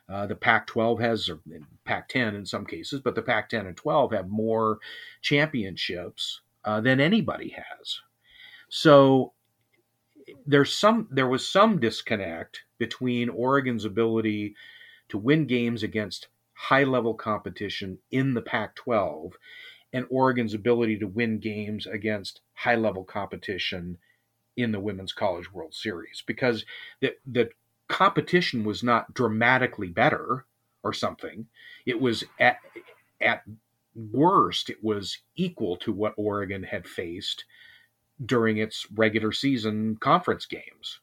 [0.09, 1.39] Uh, the Pac 12 has, or
[1.85, 4.79] Pac 10 in some cases, but the Pac 10 and 12 have more
[5.21, 7.99] championships uh, than anybody has.
[8.69, 9.33] So
[10.45, 14.55] there's some, there was some disconnect between Oregon's ability
[15.09, 19.33] to win games against high level competition in the Pac 12
[19.93, 23.97] and Oregon's ability to win games against high level competition
[24.55, 26.65] in the Women's College World Series because
[26.99, 27.49] the, the
[27.87, 30.45] competition was not dramatically better
[30.83, 31.47] or something.
[31.85, 32.57] It was at,
[33.21, 33.43] at
[33.95, 37.45] worst, it was equal to what Oregon had faced
[38.25, 40.99] during its regular season conference games.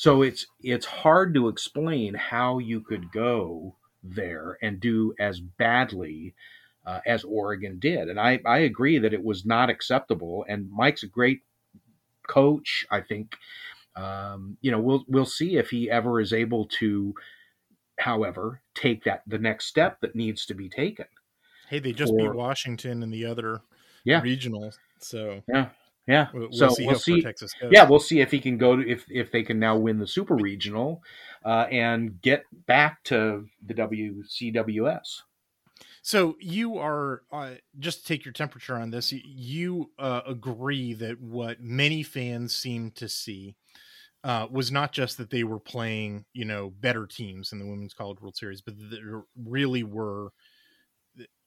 [0.00, 6.34] So it's it's hard to explain how you could go there and do as badly
[6.86, 8.08] uh, as Oregon did.
[8.08, 10.46] And I, I agree that it was not acceptable.
[10.48, 11.42] And Mike's a great
[12.26, 12.86] coach.
[12.90, 13.36] I think,
[13.94, 17.14] um, you know, we'll we'll see if he ever is able to,
[17.98, 21.08] however, take that the next step that needs to be taken.
[21.68, 23.60] Hey, they just for, beat Washington in the other
[24.04, 24.22] yeah.
[24.22, 24.72] regional.
[24.98, 25.68] So yeah,
[26.06, 26.28] yeah.
[26.32, 26.86] We'll, so we'll see.
[26.86, 27.24] We'll see
[27.70, 30.06] yeah, we'll see if he can go to if if they can now win the
[30.06, 31.02] super regional
[31.44, 35.22] uh, and get back to the WCWS.
[36.02, 39.12] So you are uh, just to take your temperature on this.
[39.12, 43.56] You uh, agree that what many fans seem to see
[44.24, 47.94] uh, was not just that they were playing, you know, better teams in the Women's
[47.94, 50.32] College World Series, but there really were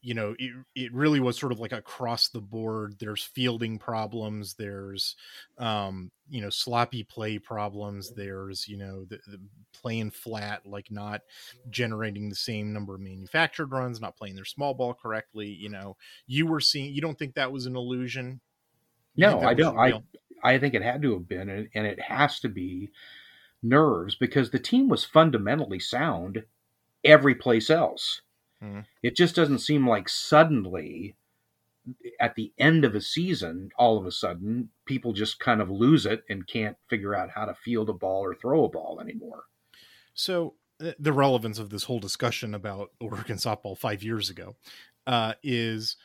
[0.03, 4.53] you know it, it really was sort of like across the board there's fielding problems
[4.55, 5.15] there's
[5.57, 9.39] um you know sloppy play problems there's you know the, the
[9.73, 11.21] playing flat like not
[11.69, 15.95] generating the same number of manufactured runs not playing their small ball correctly you know
[16.27, 18.39] you were seeing you don't think that was an illusion?
[19.15, 19.93] No i don't i
[20.43, 22.91] i think it had to have been and, and it has to be
[23.61, 26.43] nerves because the team was fundamentally sound
[27.05, 28.21] every place else
[28.63, 28.81] Mm-hmm.
[29.01, 31.15] It just doesn't seem like suddenly
[32.19, 36.05] at the end of a season, all of a sudden, people just kind of lose
[36.05, 39.43] it and can't figure out how to field a ball or throw a ball anymore.
[40.13, 40.55] So,
[40.99, 44.55] the relevance of this whole discussion about Oregon softball five years ago
[45.07, 45.97] uh, is,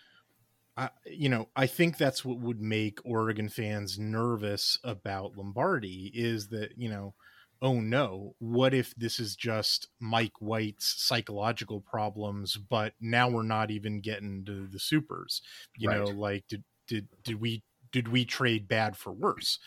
[0.77, 6.49] uh, you know, I think that's what would make Oregon fans nervous about Lombardi is
[6.49, 7.15] that, you know,
[7.61, 13.71] oh no, what if this is just Mike White's psychological problems, but now we're not
[13.71, 15.43] even getting to the supers.
[15.77, 15.99] You right.
[15.99, 19.59] know, like did did did we did we trade bad for worse?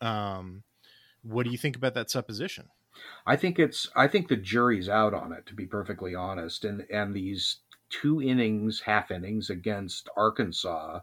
[0.00, 0.62] Um
[1.22, 2.68] what do you think about that supposition?
[3.26, 6.86] I think it's I think the jury's out on it to be perfectly honest and
[6.90, 7.58] and these
[7.90, 11.00] two innings, half innings against Arkansas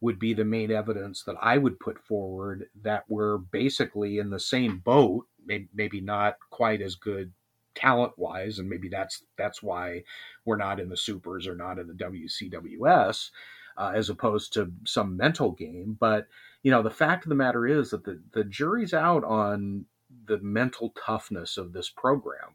[0.00, 4.40] would be the main evidence that I would put forward that we're basically in the
[4.40, 5.26] same boat
[5.74, 7.32] maybe, not quite as good
[7.74, 10.02] talent wise, and maybe that's that's why
[10.44, 13.30] we're not in the supers or not in the WCWS.
[13.78, 15.98] Uh, as opposed to some mental game.
[16.00, 16.28] But
[16.62, 19.84] you know, the fact of the matter is that the the jury's out on
[20.26, 22.54] the mental toughness of this program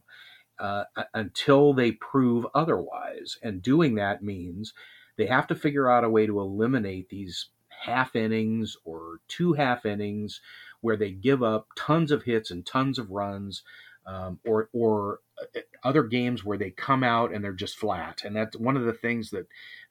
[0.57, 3.37] uh, until they prove otherwise.
[3.43, 4.73] And doing that means
[5.21, 9.85] they have to figure out a way to eliminate these half innings or two half
[9.85, 10.41] innings
[10.81, 13.63] where they give up tons of hits and tons of runs,
[14.07, 18.23] um, or or uh, other games where they come out and they're just flat.
[18.25, 19.47] And that's one of the things that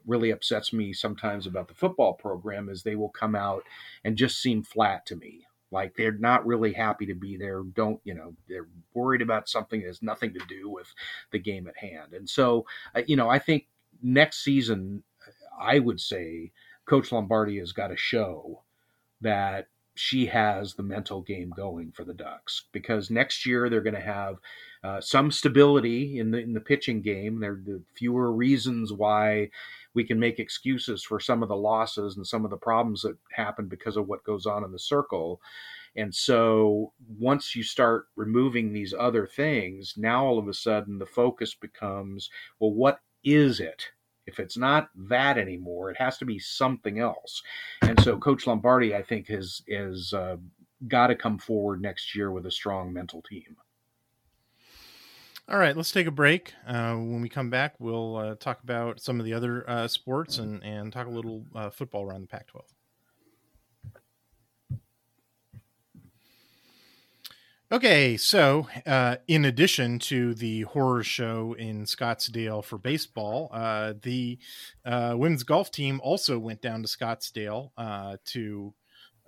[0.06, 3.64] really upsets me sometimes about the football program is they will come out
[4.04, 5.46] and just seem flat to me.
[5.72, 9.80] like they're not really happy to be there don't you know they're worried about something
[9.82, 10.94] that has nothing to do with
[11.32, 12.66] the game at hand and so
[12.96, 13.66] uh, you know i think
[14.02, 15.02] next season
[15.60, 16.50] i would say
[16.86, 18.62] coach lombardi has got to show
[19.20, 23.94] that she has the mental game going for the ducks because next year they're going
[23.94, 24.36] to have
[24.82, 29.50] uh, some stability in the in the pitching game there the fewer reasons why
[29.94, 33.16] we can make excuses for some of the losses and some of the problems that
[33.32, 35.40] happen because of what goes on in the circle.
[35.96, 41.06] And so once you start removing these other things, now all of a sudden the
[41.06, 43.86] focus becomes well, what is it?
[44.30, 47.42] If it's not that anymore, it has to be something else.
[47.82, 50.36] And so Coach Lombardi, I think, has is uh,
[50.86, 53.56] got to come forward next year with a strong mental team.
[55.48, 56.54] All right, let's take a break.
[56.64, 60.38] Uh, when we come back, we'll uh, talk about some of the other uh, sports
[60.38, 62.62] and and talk a little uh, football around the Pac-12.
[67.72, 74.40] Okay, so uh, in addition to the horror show in Scottsdale for baseball, uh, the
[74.84, 78.74] uh, women's golf team also went down to Scottsdale uh, to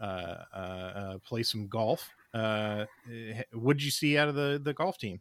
[0.01, 2.11] uh, play some golf.
[2.35, 2.85] Eh,
[3.53, 5.21] what did you see out of the, the golf team?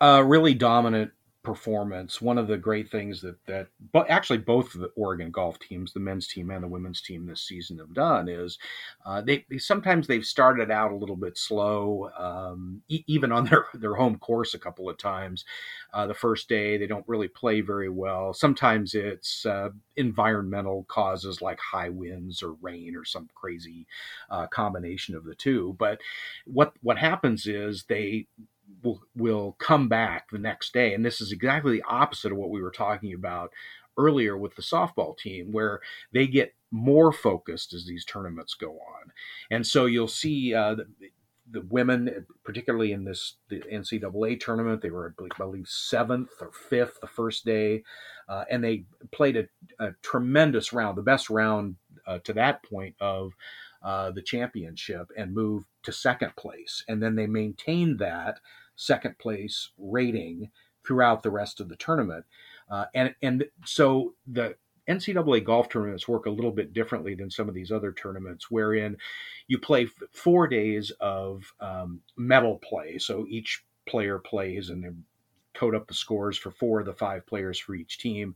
[0.00, 1.10] Uh, really dominant
[1.44, 2.20] performance.
[2.20, 6.00] One of the great things that that, but actually both the Oregon golf teams, the
[6.00, 8.58] men's team and the women's team this season have done is
[9.06, 13.66] uh, they, sometimes they've started out a little bit slow, um, e- even on their
[13.74, 15.44] their home course a couple of times.
[15.92, 18.32] Uh, the first day they don't really play very well.
[18.34, 23.86] Sometimes it's uh, environmental causes like high winds or rain or some crazy
[24.30, 25.76] uh, combination of the two.
[25.78, 26.00] But
[26.46, 28.26] what what happens is they
[28.82, 30.94] will will come back the next day.
[30.94, 33.50] And this is exactly the opposite of what we were talking about
[33.96, 35.80] earlier with the softball team where
[36.12, 39.12] they get more focused as these tournaments go on.
[39.50, 40.86] And so you'll see uh, the,
[41.50, 46.98] the, women particularly in this the ncaa tournament they were i believe seventh or fifth
[47.00, 47.82] the first day
[48.28, 49.44] uh, and they played a,
[49.78, 53.32] a, tremendous round the best round uh, to that point of
[53.84, 56.82] uh, the championship and moved to second place.
[56.88, 58.40] And then they maintained that
[58.76, 60.50] second place rating
[60.86, 62.24] throughout the rest of the tournament.
[62.70, 64.56] Uh, and and so the
[64.88, 68.96] NCAA golf tournaments work a little bit differently than some of these other tournaments, wherein
[69.48, 72.98] you play four days of um, medal play.
[72.98, 75.04] So each player plays, and
[75.54, 78.34] code up the scores for four of the five players for each team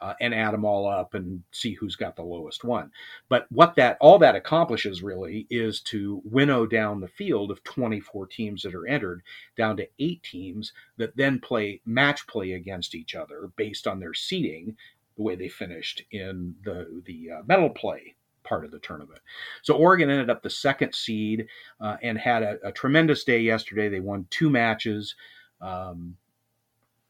[0.00, 2.90] uh, and add them all up and see who's got the lowest one.
[3.28, 8.26] But what that all that accomplishes really is to winnow down the field of 24
[8.26, 9.22] teams that are entered
[9.56, 14.14] down to eight teams that then play match play against each other based on their
[14.14, 14.76] seeding,
[15.16, 18.14] the way they finished in the the uh, medal play
[18.48, 19.20] part of the tournament.
[19.62, 21.46] So Oregon ended up the second seed
[21.80, 23.90] uh, and had a, a, tremendous day yesterday.
[23.90, 25.14] They won two matches.
[25.60, 26.16] Um,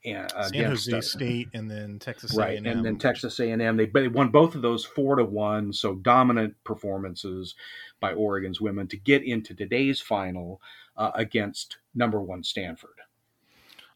[0.05, 2.67] and, uh, San Jose State and then Texas right, A&M.
[2.67, 3.77] and then Texas A&M.
[3.77, 7.55] They, they won both of those four to one, so dominant performances
[8.01, 10.61] by Oregon's women to get into today's final
[10.97, 13.01] uh, against number one Stanford.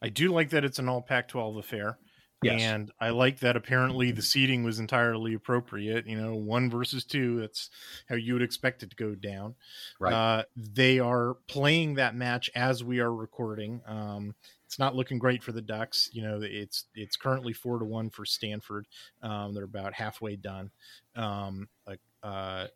[0.00, 1.98] I do like that it's an all Pac-12 affair.
[2.42, 2.60] Yes.
[2.60, 6.06] And I like that apparently the seating was entirely appropriate.
[6.06, 7.70] You know, one versus two, that's
[8.08, 9.54] how you would expect it to go down.
[10.00, 10.12] Right.
[10.12, 13.80] Uh, they are playing that match as we are recording.
[13.86, 14.34] Um,
[14.72, 16.08] it's not looking great for the Ducks.
[16.14, 18.86] You know, it's it's currently four to one for Stanford.
[19.22, 20.70] Um, they're about halfway done.
[21.14, 22.68] Um, like uh,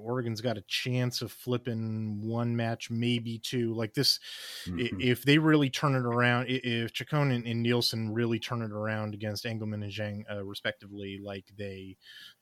[0.00, 3.74] Oregon's got a chance of flipping one match, maybe two.
[3.74, 4.18] Like this,
[4.66, 4.98] mm-hmm.
[4.98, 9.12] if they really turn it around, if Chacon and, and, Nielsen really turn it around
[9.12, 11.98] against Englemann and Zhang, uh, respectively, like they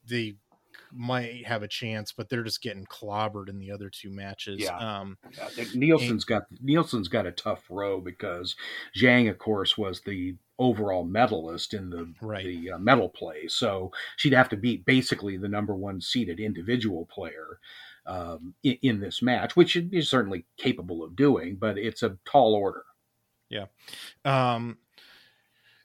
[0.09, 0.37] they
[0.93, 4.61] might have a chance, but they're just getting clobbered in the other two matches.
[4.61, 4.77] Yeah.
[4.77, 5.19] Um,
[5.75, 8.57] Nielsen's and, got Nielsen's got a tough row because
[8.97, 12.45] Zhang, of course, was the overall medalist in the right.
[12.45, 17.07] the uh, medal play, so she'd have to beat basically the number one seeded individual
[17.07, 17.59] player.
[18.07, 22.55] Um, in, in, this match, which is certainly capable of doing, but it's a tall
[22.55, 22.83] order.
[23.51, 23.67] Yeah.
[24.25, 24.79] Um,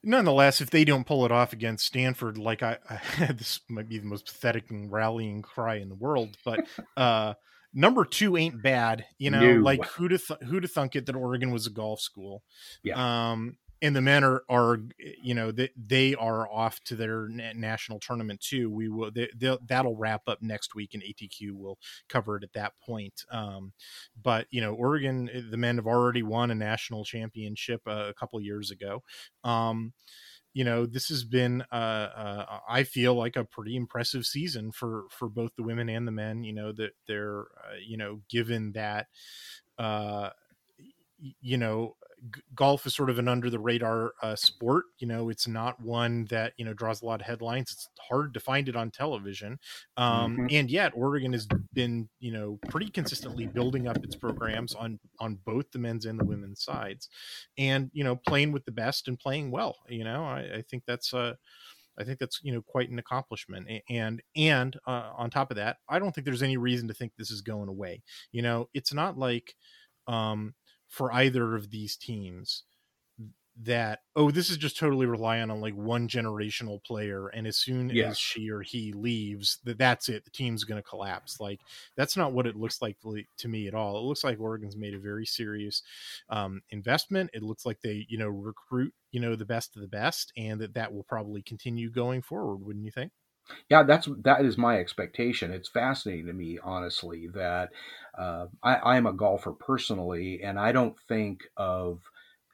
[0.05, 3.97] nonetheless, if they don't pull it off against Stanford, like I, I this might be
[3.97, 6.65] the most pathetic and rallying cry in the world, but
[6.97, 7.33] uh,
[7.73, 9.05] number two ain't bad.
[9.17, 9.61] You know, no.
[9.61, 12.43] like who to th- who to thunk it that Oregon was a golf school.
[12.83, 13.31] Yeah.
[13.31, 14.79] Um, and the men are are
[15.21, 19.29] you know they, they are off to their national tournament too we will they,
[19.67, 21.77] that'll wrap up next week and atq will
[22.09, 23.73] cover it at that point um,
[24.21, 28.13] but you know oregon eh, the men have already won a national championship a, a
[28.13, 29.03] couple years ago
[29.43, 29.93] um,
[30.53, 35.03] you know, this has been, uh, uh, I feel like a pretty impressive season for
[35.11, 36.43] for both the women and the men.
[36.45, 39.07] You know that they're, uh, you know, given that,
[39.77, 40.29] uh,
[41.41, 41.95] you know,
[42.33, 44.85] g- golf is sort of an under the radar uh, sport.
[44.99, 47.71] You know, it's not one that you know draws a lot of headlines.
[47.71, 49.59] It's hard to find it on television,
[49.97, 50.45] um, mm-hmm.
[50.51, 55.39] and yet Oregon has been you know pretty consistently building up its programs on on
[55.45, 57.09] both the men's and the women's sides,
[57.57, 59.77] and you know playing with the best and playing well.
[59.87, 61.33] You know, I, I think that's uh
[61.97, 65.77] I think that's you know quite an accomplishment, and and uh, on top of that,
[65.87, 68.01] I don't think there's any reason to think this is going away.
[68.31, 69.55] You know, it's not like
[70.07, 70.53] um,
[70.95, 72.63] for either of these teams
[73.63, 77.89] that oh this is just totally relying on like one generational player and as soon
[77.89, 78.11] yes.
[78.11, 81.39] as she or he leaves that that's it the team's going to collapse.
[81.39, 81.59] Like
[81.97, 82.95] that's not what it looks like
[83.37, 83.97] to me at all.
[83.97, 85.83] It looks like oregon's made a very serious
[86.29, 87.29] um, investment.
[87.33, 90.61] It looks like they you know recruit you know the best of the best and
[90.61, 93.11] that that will probably continue going forward wouldn't you think
[93.69, 95.51] yeah, that's that is my expectation.
[95.51, 97.69] It's fascinating to me, honestly, that
[98.17, 101.99] uh, I, am a golfer personally, and I don't think of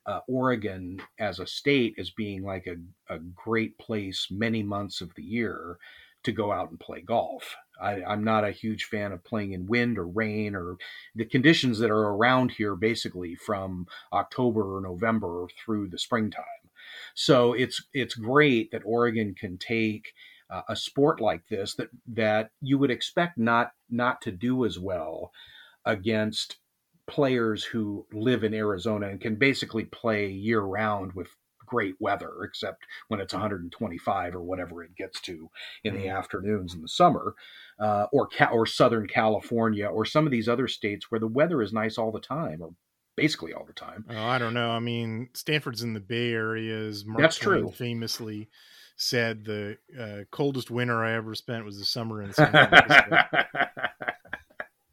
[0.05, 5.13] uh, Oregon as a state as being like a, a great place many months of
[5.15, 5.77] the year
[6.23, 7.55] to go out and play golf.
[7.81, 10.77] I, am not a huge fan of playing in wind or rain or
[11.15, 16.45] the conditions that are around here basically from October or November through the springtime.
[17.15, 20.13] So it's it's great that Oregon can take
[20.51, 24.77] uh, a sport like this that that you would expect not not to do as
[24.77, 25.31] well
[25.85, 26.57] against
[27.07, 31.27] players who live in Arizona and can basically play year round with
[31.65, 35.49] great weather, except when it's 125 or whatever it gets to
[35.85, 36.17] in the mm-hmm.
[36.17, 37.33] afternoons in the summer,
[37.79, 41.71] uh, or or Southern California or some of these other states where the weather is
[41.71, 42.71] nice all the time or
[43.15, 44.05] basically all the time.
[44.09, 44.71] Oh, I don't know.
[44.71, 46.77] I mean, Stanford's in the Bay Area.
[46.77, 47.71] Is Mark That's true.
[47.71, 48.49] Famously
[48.95, 53.17] said the uh, coldest winter I ever spent was the summer in San Francisco.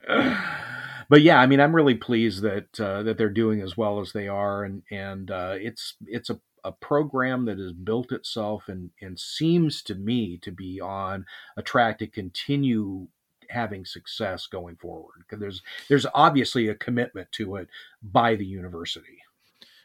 [1.09, 4.12] but yeah, I mean, I'm really pleased that uh, that they're doing as well as
[4.12, 8.90] they are, and and uh, it's it's a, a program that has built itself and
[9.01, 11.26] and seems to me to be on
[11.57, 13.09] a track to continue
[13.51, 17.68] having success going forward because there's there's obviously a commitment to it
[18.03, 19.18] by the university.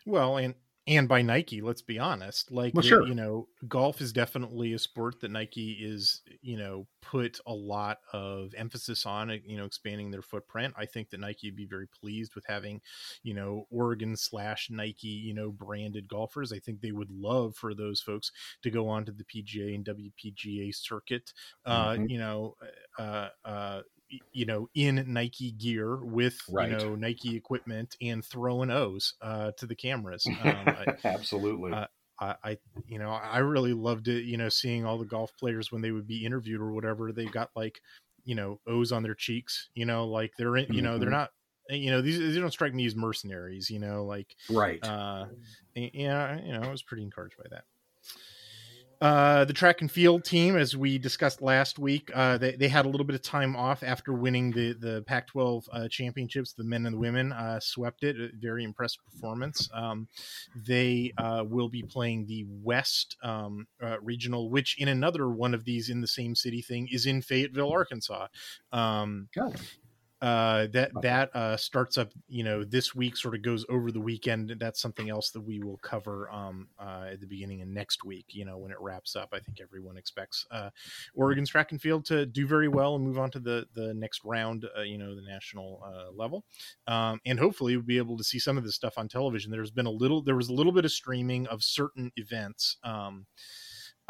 [0.05, 0.55] Well, and
[0.85, 2.51] and by Nike, let's be honest.
[2.51, 3.07] Like, well, sure.
[3.07, 7.99] you know, golf is definitely a sport that Nike is, you know, put a lot
[8.11, 10.73] of emphasis on, uh, you know, expanding their footprint.
[10.77, 12.81] I think that Nike would be very pleased with having,
[13.23, 16.51] you know, Oregon slash Nike, you know, branded golfers.
[16.51, 18.31] I think they would love for those folks
[18.63, 21.31] to go on to the PGA and WPGA circuit,
[21.65, 22.07] uh, mm-hmm.
[22.07, 22.55] you know,
[22.99, 23.81] uh, uh,
[24.31, 26.69] you know in Nike gear with right.
[26.69, 30.25] you know Nike equipment and throwing O's uh, to the cameras.
[30.27, 31.73] Um, I, Absolutely.
[31.73, 31.87] Uh,
[32.19, 32.57] I, I,
[32.87, 34.25] you know I really loved it.
[34.25, 37.25] You know, seeing all the golf players when they would be interviewed or whatever, they
[37.25, 37.81] got like
[38.23, 39.69] you know O's on their cheeks.
[39.73, 41.01] You know, like they're in, you know mm-hmm.
[41.01, 41.31] they're not
[41.69, 45.25] you know these, these don't strike me as mercenaries you know like right uh
[45.75, 47.63] yeah you know i was pretty encouraged by that
[49.03, 52.85] uh, the track and field team, as we discussed last week, uh, they, they had
[52.85, 56.53] a little bit of time off after winning the, the Pac 12 uh, championships.
[56.53, 58.15] The men and the women uh, swept it.
[58.39, 59.69] very impressive performance.
[59.73, 60.07] Um,
[60.55, 63.67] they uh, will be playing the West um,
[64.01, 67.73] Regional, which in another one of these in the same city thing is in Fayetteville,
[67.73, 68.27] Arkansas.
[68.71, 69.27] Um,
[70.23, 73.99] uh, that that uh, starts up you know this week sort of goes over the
[73.99, 78.05] weekend that's something else that we will cover um, uh, at the beginning of next
[78.05, 79.29] week you know when it wraps up.
[79.33, 80.69] I think everyone expects uh,
[81.13, 84.21] oregon's track and field to do very well and move on to the the next
[84.23, 86.45] round uh, you know the national uh, level.
[86.87, 89.51] Um, and hopefully we'll be able to see some of this stuff on television.
[89.51, 93.25] There's been a little there was a little bit of streaming of certain events um,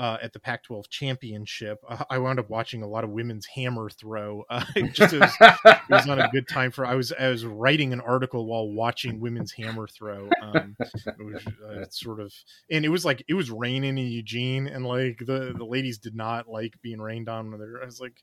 [0.03, 1.81] uh, at the Pac-12 championship.
[1.87, 4.43] Uh, I wound up watching a lot of women's hammer throw.
[4.49, 6.85] Uh, just it was, it was, not a good time for.
[6.85, 10.29] I was I was writing an article while watching women's hammer throw.
[10.41, 12.33] Um, it was uh, sort of,
[12.69, 16.15] and it was like it was raining in Eugene, and like the the ladies did
[16.15, 17.53] not like being rained on.
[17.53, 18.21] I was like,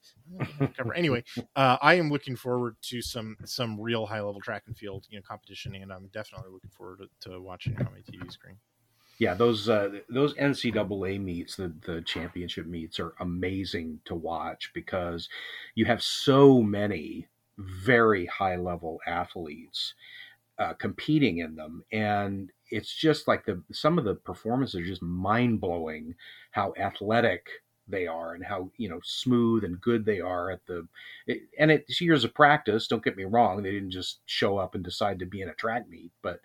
[0.61, 1.24] oh, anyway,
[1.57, 5.16] uh, I am looking forward to some some real high level track and field you
[5.16, 8.59] know competition, and I'm definitely looking forward to, to watching it on my TV screen
[9.21, 15.29] yeah, those uh, those NCAA meets, the the championship meets, are amazing to watch because
[15.77, 19.95] you have so many very high level athletes
[20.59, 25.03] uh, competing in them, and it's just like the some of the performances are just
[25.03, 26.14] mind blowing.
[26.53, 27.49] How athletic
[27.89, 30.87] they are and how you know smooth and good they are at the
[31.27, 34.77] it, and it's years of practice don't get me wrong they didn't just show up
[34.77, 36.39] and decide to be in a track meet but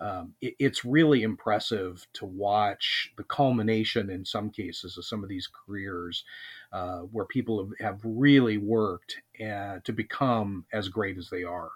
[0.00, 5.28] um, it, it's really impressive to watch the culmination in some cases of some of
[5.28, 6.24] these careers
[6.72, 11.70] uh, where people have, have really worked uh, to become as great as they are.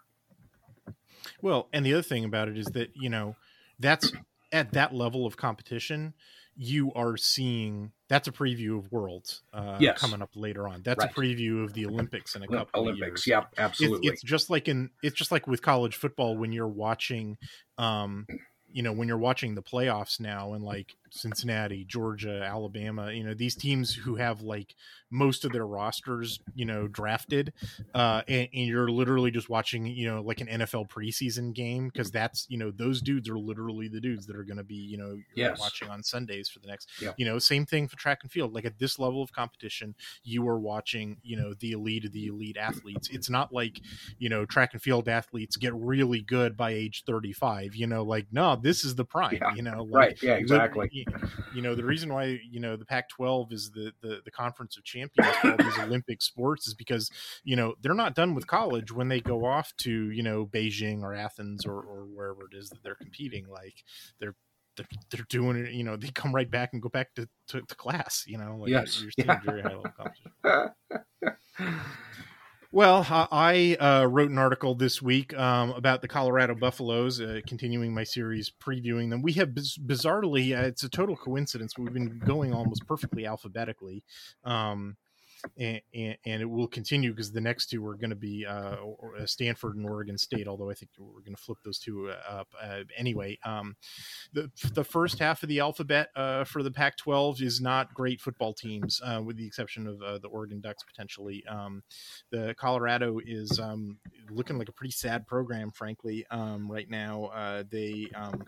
[1.43, 3.37] Well, and the other thing about it is that, you know,
[3.79, 4.13] that's
[4.53, 6.15] at that level of competition,
[6.57, 10.01] you are seeing that's a preview of worlds uh, yes.
[10.01, 10.83] coming up later on.
[10.85, 11.11] That's right.
[11.11, 13.03] a preview of the Olympics in a couple Olympics.
[13.03, 13.27] of years.
[13.27, 14.07] Yep, absolutely.
[14.07, 17.37] It's, it's, just like in it's just like with college football when you're watching
[17.77, 18.25] um,
[18.73, 23.35] you know when you're watching the playoffs now and like Cincinnati, Georgia, Alabama, you know
[23.35, 24.75] these teams who have like
[25.15, 27.53] most of their rosters, you know, drafted,
[27.95, 32.11] uh, and, and you're literally just watching, you know, like an NFL preseason game because
[32.11, 34.99] that's you know those dudes are literally the dudes that are going to be you
[34.99, 35.61] know yes.
[35.61, 37.15] watching on Sundays for the next, yep.
[37.17, 38.53] you know, same thing for track and field.
[38.53, 39.95] Like at this level of competition,
[40.25, 43.09] you are watching, you know, the elite of the elite athletes.
[43.11, 43.81] It's not like
[44.19, 47.77] you know track and field athletes get really good by age 35.
[47.77, 49.39] You know, like no, this is the prime.
[49.41, 49.55] Yeah.
[49.55, 50.23] You know, like, right?
[50.23, 51.04] Yeah, exactly.
[51.55, 54.85] You know, the reason why you know the Pac-12 is the the, the conference of
[54.85, 57.11] champions for all these Olympic sports is because
[57.45, 61.03] you know they're not done with college when they go off to you know Beijing
[61.03, 63.49] or Athens or, or wherever it is that they're competing.
[63.49, 63.85] Like
[64.19, 64.35] they're
[64.77, 65.73] they're, they're doing it.
[65.73, 68.25] You know, they come right back and go back to, to, to class.
[68.27, 69.01] You know, like yes.
[69.01, 69.41] you're yeah.
[69.45, 70.75] very high level competition.
[72.75, 77.95] Well, I uh, wrote an article this week um, about the Colorado Buffaloes, uh, continuing
[77.95, 79.23] my series previewing them.
[79.23, 84.03] We have biz- bizarrely, uh, it's a total coincidence, we've been going almost perfectly alphabetically.
[84.43, 84.97] Um,
[85.57, 88.77] and, and, it will continue because the next two are going to be uh,
[89.21, 90.49] uh, Stanford and Oregon State.
[90.49, 92.49] Although I think we're going to flip those two uh, up
[92.97, 93.39] anyway.
[93.45, 93.77] Um,
[94.35, 98.53] the the first half of the alphabet uh, for the Pac-12 is not great football
[98.53, 101.45] teams, uh, with the exception of the Oregon Ducks potentially.
[101.47, 101.83] Um,
[102.31, 103.99] the Colorado is um,
[104.31, 107.31] looking like a pretty sad program, frankly, um, right now.
[107.71, 108.45] they um,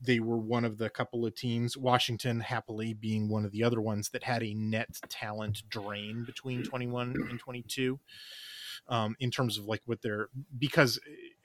[0.00, 3.80] they were one of the couple of teams, Washington happily being one of the other
[3.80, 8.00] ones that had a net talent drain between 21 and 22
[8.88, 10.98] um, in terms of like what they're because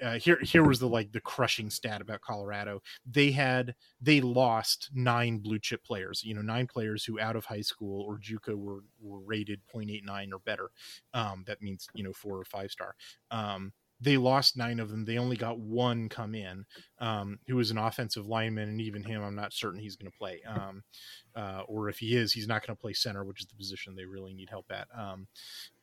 [0.04, 2.82] uh, here here was the like the crushing stat about Colorado.
[3.10, 6.24] They had they lost nine blue chip players.
[6.24, 10.34] You know, nine players who out of high school or JUCO were were rated 0.89
[10.34, 10.70] or better.
[11.14, 12.96] Um, that means you know four or five star.
[13.32, 13.74] Um,
[14.04, 15.06] they lost nine of them.
[15.06, 16.66] They only got one come in,
[17.00, 20.18] um, who was an offensive lineman, and even him, I'm not certain he's going to
[20.18, 20.42] play.
[20.46, 20.84] Um,
[21.36, 23.96] uh, or if he is, he's not going to play center, which is the position
[23.96, 24.88] they really need help at.
[24.98, 25.28] Um,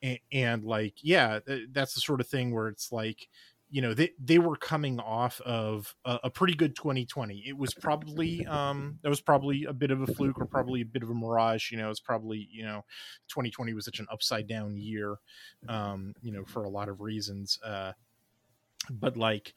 [0.02, 1.40] and, and, like, yeah,
[1.72, 3.28] that's the sort of thing where it's like,
[3.70, 7.44] you know, they they were coming off of a, a pretty good 2020.
[7.46, 10.84] It was probably um, that was probably a bit of a fluke or probably a
[10.84, 11.70] bit of a mirage.
[11.70, 12.84] You know, it's probably you know,
[13.28, 15.16] 2020 was such an upside down year,
[15.68, 17.58] um, you know, for a lot of reasons.
[17.64, 17.92] Uh,
[18.90, 19.54] but like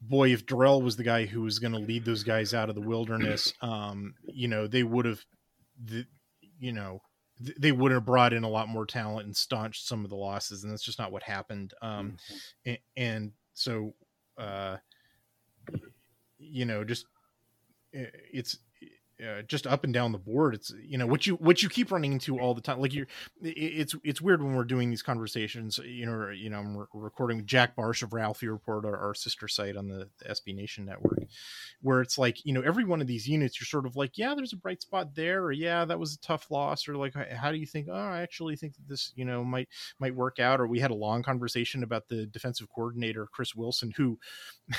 [0.00, 2.74] boy if Dorrell was the guy who was going to lead those guys out of
[2.74, 5.24] the wilderness um you know they would have
[5.82, 6.06] the,
[6.58, 7.00] you know
[7.40, 10.64] they would have brought in a lot more talent and staunched some of the losses
[10.64, 12.36] and that's just not what happened um mm-hmm.
[12.66, 13.92] and, and, so
[14.38, 14.76] uh
[16.38, 17.06] you know just
[17.92, 18.58] it's
[19.22, 21.90] uh, just up and down the board it's you know what you what you keep
[21.90, 23.08] running into all the time like you're
[23.42, 27.46] it's it's weird when we're doing these conversations you know you know I'm recording with
[27.46, 31.18] jack barsh of ralphie report our, our, sister site on the, the sb nation network
[31.80, 34.34] where it's like you know every one of these units you're sort of like yeah
[34.36, 37.50] there's a bright spot there or yeah that was a tough loss or like how
[37.50, 40.60] do you think oh i actually think that this you know might might work out
[40.60, 44.18] or we had a long conversation about the defensive coordinator chris wilson who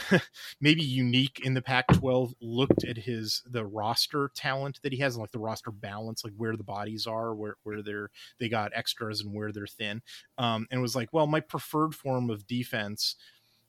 [0.61, 5.17] maybe unique in the pac 12 looked at his the roster talent that he has,
[5.17, 8.09] like the roster balance, like where the bodies are, where where they're
[8.39, 10.01] they got extras and where they're thin.
[10.37, 13.15] Um, and was like, well, my preferred form of defense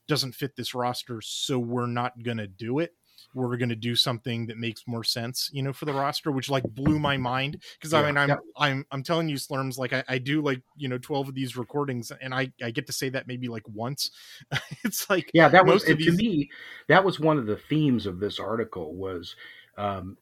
[0.06, 2.94] doesn't fit this roster, so we're not gonna do it
[3.34, 6.50] we're going to do something that makes more sense, you know, for the roster, which
[6.50, 7.62] like blew my mind.
[7.80, 8.36] Cause I mean, I'm, yeah.
[8.56, 11.56] I'm, I'm telling you slurms, like I, I, do like, you know, 12 of these
[11.56, 14.10] recordings and I, I get to say that maybe like once
[14.84, 16.06] it's like, yeah, that was, these...
[16.06, 16.50] to me,
[16.88, 19.36] that was one of the themes of this article was,
[19.76, 20.16] um,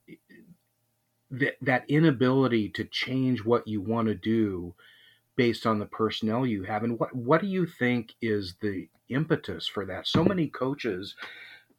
[1.31, 4.75] that that inability to change what you want to do
[5.37, 6.83] based on the personnel you have.
[6.83, 10.07] And what what do you think is the impetus for that?
[10.07, 11.15] So many coaches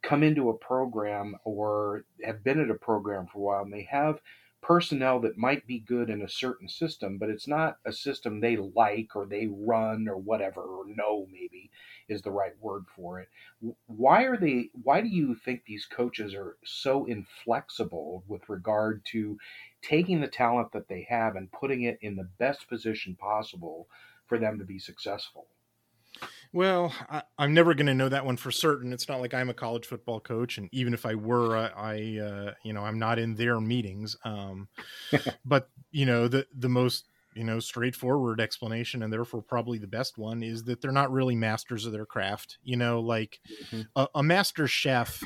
[0.02, 3.86] come into a program or have been at a program for a while and they
[3.90, 4.20] have
[4.62, 8.56] personnel that might be good in a certain system but it's not a system they
[8.56, 11.70] like or they run or whatever or know maybe
[12.10, 13.28] is the right word for it.
[13.86, 14.70] Why are they?
[14.82, 19.38] Why do you think these coaches are so inflexible with regard to
[19.80, 23.88] taking the talent that they have and putting it in the best position possible
[24.26, 25.46] for them to be successful?
[26.52, 28.92] Well, I, am never going to know that one for certain.
[28.92, 32.24] It's not like I'm a college football coach, and even if I were, I, I
[32.24, 34.16] uh, you know, I'm not in their meetings.
[34.24, 34.68] Um,
[35.44, 40.18] but you know, the the most you know straightforward explanation, and therefore probably the best
[40.18, 42.58] one, is that they're not really masters of their craft.
[42.64, 43.82] You know, like mm-hmm.
[43.94, 45.22] a, a master chef.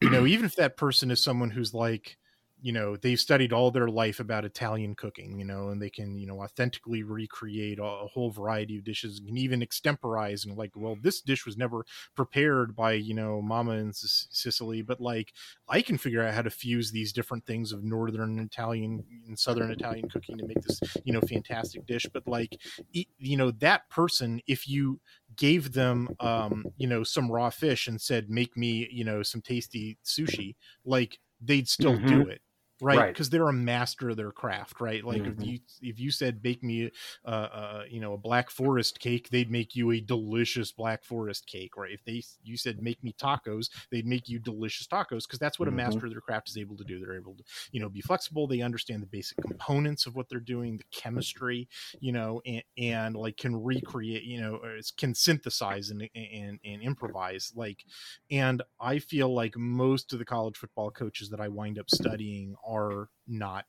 [0.00, 2.18] You know, even if that person is someone who's like
[2.60, 6.18] you know they've studied all their life about italian cooking you know and they can
[6.18, 9.20] you know authentically recreate a, a whole variety of dishes.
[9.26, 11.84] And even extemporize and like well this dish was never
[12.14, 15.32] prepared by you know mama in S- sicily but like
[15.68, 19.70] i can figure out how to fuse these different things of northern italian and southern
[19.70, 22.06] italian cooking to make this you know fantastic dish.
[22.12, 22.58] But like
[22.92, 25.00] you know that person if you
[25.36, 29.40] gave them um you know some raw fish and said make me you know some
[29.40, 30.54] tasty sushi
[30.84, 32.06] like they'd still mm-hmm.
[32.06, 32.40] do it
[32.80, 33.32] right because right.
[33.32, 35.40] they're a master of their craft right like mm-hmm.
[35.40, 36.90] if you if you said bake me
[37.24, 41.46] uh, uh you know a black forest cake they'd make you a delicious black forest
[41.46, 45.38] cake right if they you said make me tacos they'd make you delicious tacos because
[45.38, 45.80] that's what mm-hmm.
[45.80, 48.00] a master of their craft is able to do they're able to you know be
[48.00, 51.68] flexible they understand the basic components of what they're doing the chemistry
[52.00, 54.60] you know and, and like can recreate you know
[54.96, 57.84] can synthesize and, and and improvise like
[58.30, 62.54] and i feel like most of the college football coaches that i wind up studying
[62.68, 63.64] are not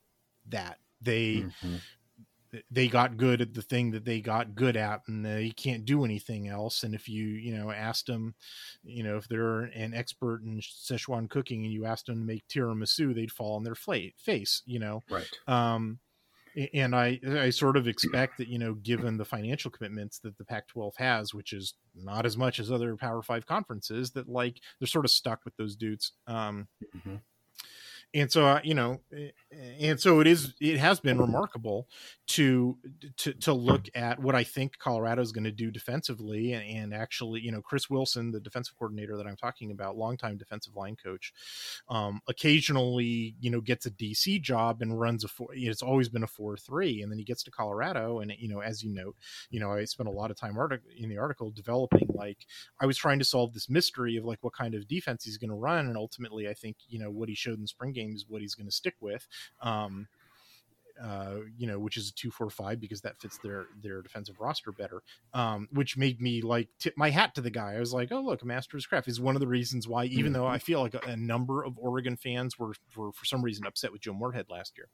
[0.49, 0.77] that.
[1.01, 1.75] They mm-hmm.
[2.69, 6.03] they got good at the thing that they got good at, and they can't do
[6.03, 6.83] anything else.
[6.83, 8.35] And if you you know asked them,
[8.83, 12.47] you know, if they're an expert in Szechuan cooking, and you asked them to make
[12.47, 14.61] tiramisu, they'd fall on their fla- face.
[14.65, 15.29] You know, right.
[15.47, 15.99] Um,
[16.73, 20.45] and I I sort of expect that you know given the financial commitments that the
[20.45, 24.87] Pac-12 has, which is not as much as other Power Five conferences, that like they're
[24.87, 26.11] sort of stuck with those dudes.
[26.27, 27.15] Um, mm-hmm
[28.13, 28.99] and so uh, you know
[29.79, 31.87] and so it is it has been remarkable
[32.25, 32.77] to
[33.17, 37.39] to to look at what i think colorado is going to do defensively and, actually
[37.41, 41.33] you know chris wilson the defensive coordinator that i'm talking about longtime defensive line coach
[41.89, 46.23] um, occasionally you know gets a dc job and runs a four it's always been
[46.23, 49.15] a four three and then he gets to colorado and you know as you note
[49.51, 50.57] you know i spent a lot of time
[50.97, 52.45] in the article developing like
[52.81, 55.49] i was trying to solve this mystery of like what kind of defense he's going
[55.49, 58.41] to run and ultimately i think you know what he showed in spring games what
[58.41, 59.27] he's going to stick with.
[59.61, 60.07] Um,
[61.01, 64.39] uh, you know, which is a two four five because that fits their their defensive
[64.39, 65.01] roster better.
[65.33, 67.75] Um, which made me like tip my hat to the guy.
[67.75, 70.41] I was like, oh look, master's craft is one of the reasons why, even mm-hmm.
[70.41, 73.65] though I feel like a, a, number of Oregon fans were, were for some reason
[73.65, 74.89] upset with Joe Moorhead last year,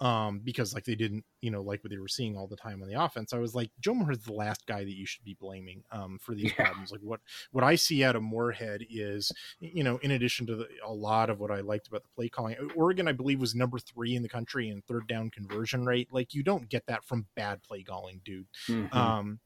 [0.00, 2.82] um, because like they didn't, you know, like what they were seeing all the time
[2.82, 3.32] on the offense.
[3.32, 6.34] I was like, Joe Moorhead's the last guy that you should be blaming um, for
[6.34, 6.64] these yeah.
[6.64, 6.90] problems.
[6.90, 7.20] Like what
[7.52, 11.30] what I see out of Moorhead is, you know, in addition to the, a lot
[11.30, 14.22] of what I liked about the play calling, Oregon I believe was number three in
[14.22, 16.08] the country in third down conversion rate.
[16.12, 18.46] Like you don't get that from bad play calling, dude.
[18.68, 18.96] Mm-hmm.
[18.96, 19.40] Um,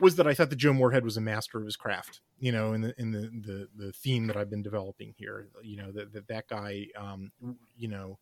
[0.00, 2.72] was that I thought that Joe Moorhead was a master of his craft, you know,
[2.72, 6.12] in the in the the, the theme that I've been developing here, you know, that
[6.12, 7.32] that, that guy, um,
[7.76, 8.18] you know,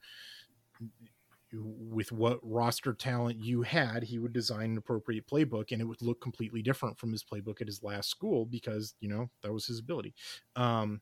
[1.53, 6.03] with what roster talent you had, he would design an appropriate playbook, and it would
[6.03, 9.66] look completely different from his playbook at his last school because you know that was
[9.66, 10.14] his ability.
[10.57, 11.01] Um,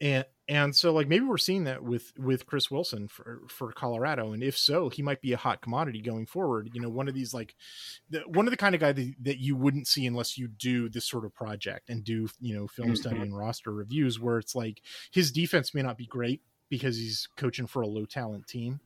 [0.00, 4.32] and and so like maybe we're seeing that with with Chris Wilson for for Colorado
[4.32, 7.14] and if so he might be a hot commodity going forward you know one of
[7.14, 7.54] these like
[8.10, 10.88] the, one of the kind of guy that, that you wouldn't see unless you do
[10.88, 12.96] this sort of project and do you know film mm-hmm.
[12.96, 17.28] study and roster reviews where it's like his defense may not be great because he's
[17.36, 18.80] coaching for a low talent team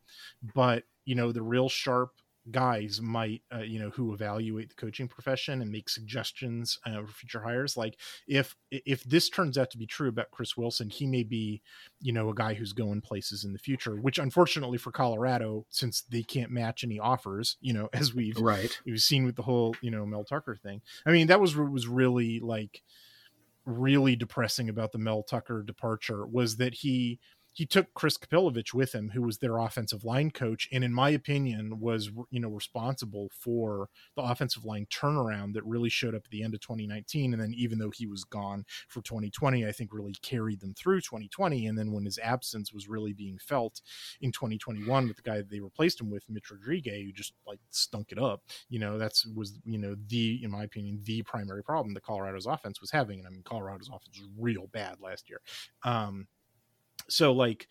[0.54, 2.12] but you know the real sharp
[2.50, 7.12] guys might uh, you know who evaluate the coaching profession and make suggestions uh, for
[7.12, 7.76] future hires.
[7.76, 11.60] Like if if this turns out to be true about chris wilson he may be
[12.00, 16.02] you know a guy who's going places in the future which unfortunately for colorado since
[16.02, 18.80] they can't match any offers you know as we've right.
[18.86, 20.80] we've seen with the whole you know mel tucker thing.
[21.04, 22.82] I mean that was was really like
[23.66, 27.18] really depressing about the mel tucker departure was that he
[27.52, 31.10] he took Chris Kapilovic with him, who was their offensive line coach, and in my
[31.10, 36.30] opinion, was you know responsible for the offensive line turnaround that really showed up at
[36.30, 37.32] the end of 2019.
[37.32, 41.00] And then even though he was gone for 2020, I think really carried them through
[41.00, 41.66] 2020.
[41.66, 43.80] And then when his absence was really being felt
[44.20, 47.60] in 2021 with the guy that they replaced him with, Mitch Rodriguez, who just like
[47.70, 48.42] stunk it up.
[48.68, 52.46] You know, that's was you know the in my opinion the primary problem that Colorado's
[52.46, 53.18] offense was having.
[53.18, 55.40] And I mean, Colorado's offense was real bad last year.
[55.84, 56.26] Um,
[57.12, 57.66] so like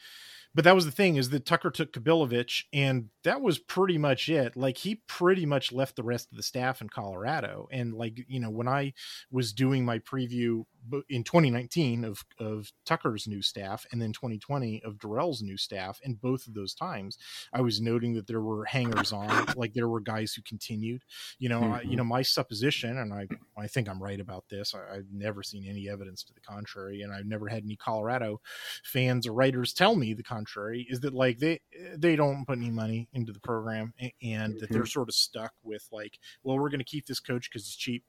[0.56, 4.30] but that was the thing is that Tucker took Kapilovic, and that was pretty much
[4.30, 4.56] it.
[4.56, 7.68] Like he pretty much left the rest of the staff in Colorado.
[7.72, 8.94] And like you know, when I
[9.32, 10.64] was doing my preview
[11.08, 16.20] in 2019 of of Tucker's new staff, and then 2020 of Dorrell's new staff, and
[16.20, 17.18] both of those times,
[17.54, 21.04] I was noting that there were hangers on, like there were guys who continued.
[21.38, 21.74] You know, mm-hmm.
[21.74, 24.74] I, you know, my supposition, and I I think I'm right about this.
[24.74, 28.42] I, I've never seen any evidence to the contrary, and I've never had any Colorado
[28.84, 30.49] fans or writers tell me the contrary.
[30.90, 31.62] Is that like they
[31.96, 34.88] they don't put any money into the program, and that they're mm-hmm.
[34.88, 38.04] sort of stuck with like, well, we're going to keep this coach because he's cheap.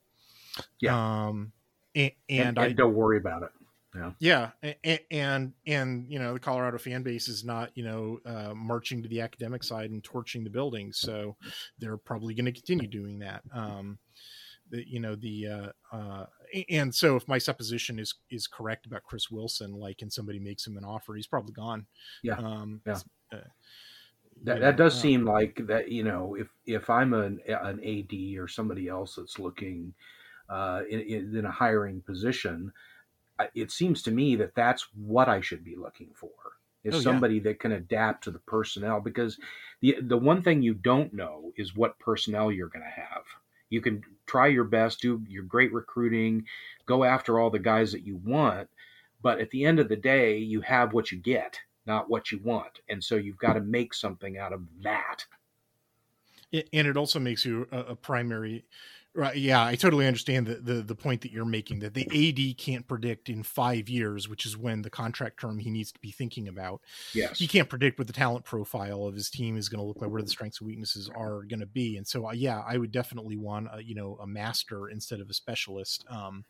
[0.80, 1.26] Yeah.
[1.26, 1.52] Um,
[1.94, 3.50] and, and, and I don't worry about it.
[3.94, 4.12] Yeah.
[4.20, 4.50] Yeah.
[4.84, 9.02] And, and, and, you know, the Colorado fan base is not, you know, uh, marching
[9.02, 11.36] to the academic side and torching the building So
[11.78, 13.42] they're probably going to continue doing that.
[13.52, 13.98] Um,
[14.70, 16.26] the, you know, the, uh, uh,
[16.68, 20.66] and so if my supposition is, is correct about Chris Wilson, like, and somebody makes
[20.66, 21.86] him an offer, he's probably gone.
[22.22, 22.36] Yeah.
[22.36, 22.98] Um, yeah.
[23.32, 23.36] Uh,
[24.44, 28.38] that, that does uh, seem like that, you know, if, if I'm an, an AD
[28.38, 29.92] or somebody else that's looking,
[30.48, 32.72] uh, in, in a hiring position,
[33.54, 36.30] it seems to me that that's what I should be looking for
[36.84, 37.42] is oh, somebody yeah.
[37.44, 39.38] that can adapt to the personnel because
[39.80, 43.24] the the one thing you don't know is what personnel you're going to have.
[43.68, 46.44] You can try your best, do your great recruiting,
[46.86, 48.68] go after all the guys that you want,
[49.22, 52.38] but at the end of the day, you have what you get, not what you
[52.44, 55.24] want, and so you've got to make something out of that.
[56.52, 58.64] And it also makes you a, primary
[59.12, 59.36] Right.
[59.36, 62.86] Yeah, I totally understand the, the the point that you're making that the AD can't
[62.86, 66.46] predict in five years, which is when the contract term he needs to be thinking
[66.46, 66.80] about.
[67.12, 67.36] Yes.
[67.40, 70.10] He can't predict what the talent profile of his team is going to look like,
[70.10, 71.96] where the strengths and weaknesses are going to be.
[71.96, 75.28] And so, uh, yeah, I would definitely want a, you know a master instead of
[75.28, 76.04] a specialist.
[76.08, 76.44] Um,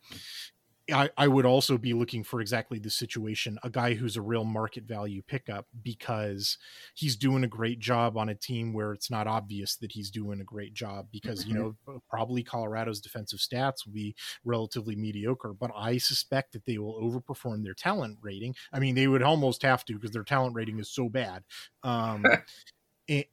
[0.91, 4.43] I, I would also be looking for exactly the situation a guy who's a real
[4.43, 6.57] market value pickup because
[6.93, 10.41] he's doing a great job on a team where it's not obvious that he's doing
[10.41, 11.57] a great job because mm-hmm.
[11.57, 16.77] you know probably Colorado's defensive stats will be relatively mediocre but I suspect that they
[16.77, 20.55] will overperform their talent rating I mean they would almost have to because their talent
[20.55, 21.43] rating is so bad
[21.83, 22.25] um,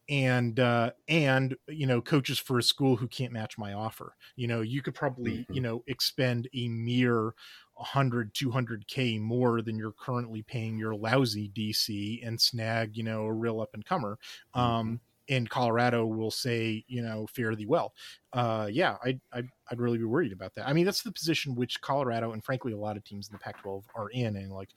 [0.09, 4.47] and uh, and you know coaches for a school who can't match my offer you
[4.47, 5.53] know you could probably mm-hmm.
[5.53, 7.35] you know expend a mere
[7.75, 13.33] 100 200k more than you're currently paying your lousy dc and snag you know a
[13.33, 14.19] real up and comer
[14.55, 14.61] mm-hmm.
[14.61, 17.93] um in Colorado will say, you know, fare thee well.
[18.33, 20.67] Uh, yeah, I'd, I'd, I'd really be worried about that.
[20.67, 23.39] I mean, that's the position which Colorado and frankly a lot of teams in the
[23.39, 24.37] Pac-12 are in.
[24.37, 24.71] And like,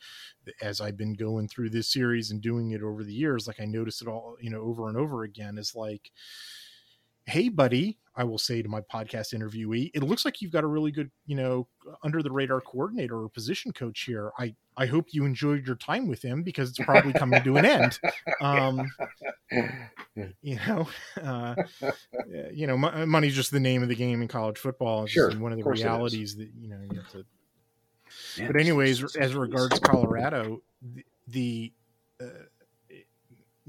[0.62, 3.66] as I've been going through this series and doing it over the years, like I
[3.66, 6.12] notice it all, you know, over and over again is like,
[7.32, 10.68] hey, buddy, I will say to my podcast interviewee, it looks like you've got a
[10.68, 11.68] really good, you know,
[12.04, 14.32] under the radar coordinator or position coach here.
[14.38, 17.66] I I hope you enjoyed your time with him because it's probably coming to an
[17.66, 18.00] end.
[18.42, 18.92] Um,
[20.42, 20.88] you know,
[21.22, 21.56] uh,
[22.52, 25.04] you know, money's just the name of the game in college football.
[25.04, 27.26] It's sure, one of the of realities that you know you have to.
[28.38, 31.74] Yeah, but anyways, as regards Colorado, the, the
[32.20, 32.26] uh,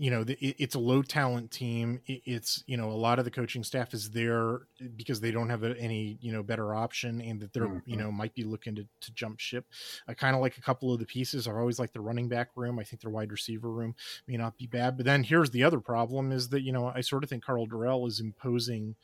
[0.03, 2.01] you know it's a low talent team.
[2.07, 4.63] It's you know a lot of the coaching staff is there
[4.97, 7.89] because they don't have any you know better option and that they're mm-hmm.
[7.89, 9.65] you know might be looking to, to jump ship.
[10.09, 11.47] I kind of like a couple of the pieces.
[11.47, 12.81] I've always like the running back room.
[12.81, 13.95] I think their wide receiver room
[14.27, 14.97] may not be bad.
[14.97, 17.69] But then here's the other problem is that you know i sort of think karl
[17.69, 18.97] dorrell is imposing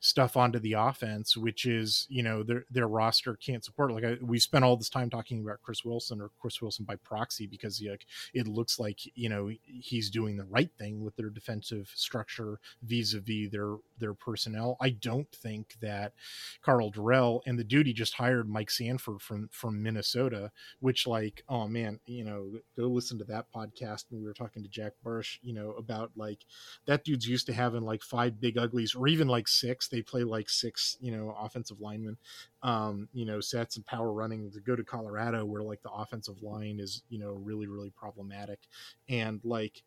[0.00, 3.92] stuff onto the offense which is you know their their roster can't support.
[3.92, 6.96] Like I, we spent all this time talking about chris wilson or chris wilson by
[6.96, 11.28] proxy because like it looks like you know he's doing the right thing with their
[11.28, 14.78] defensive structure vis-a-vis their their personnel.
[14.80, 16.14] I don't think that
[16.62, 21.68] Karl Dorrell and the duty just hired Mike Sanford from from Minnesota, which like oh
[21.68, 25.38] man, you know, go listen to that podcast when we were talking to Jack Bursch,
[25.42, 26.40] you know, about like
[26.86, 29.88] that dude's used to having like five big uglies or even like six.
[29.88, 32.16] They play like six, you know, offensive linemen,
[32.62, 36.42] um, you know, sets and power running to go to Colorado where like the offensive
[36.42, 38.60] line is, you know, really really problematic
[39.08, 39.82] and like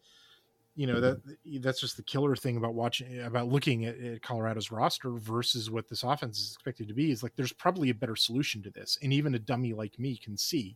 [0.75, 1.21] you know that
[1.61, 5.87] that's just the killer thing about watching about looking at, at, Colorado's roster versus what
[5.87, 8.97] this offense is expected to be is like there's probably a better solution to this,
[9.03, 10.75] and even a dummy like me can see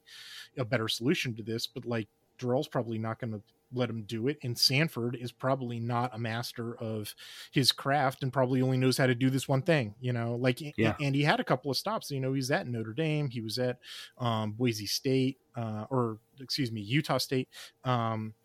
[0.57, 1.65] a better solution to this.
[1.65, 3.41] But like Dorrell's probably not going to
[3.73, 7.13] let him do it, and Sanford is probably not a master of
[7.51, 9.95] his craft and probably only knows how to do this one thing.
[9.99, 10.93] You know, like yeah.
[10.99, 12.11] and, and he had a couple of stops.
[12.11, 13.79] You know, he's at Notre Dame, he was at
[14.19, 17.49] um, Boise State, uh, or excuse me, Utah State.
[17.83, 18.35] Um,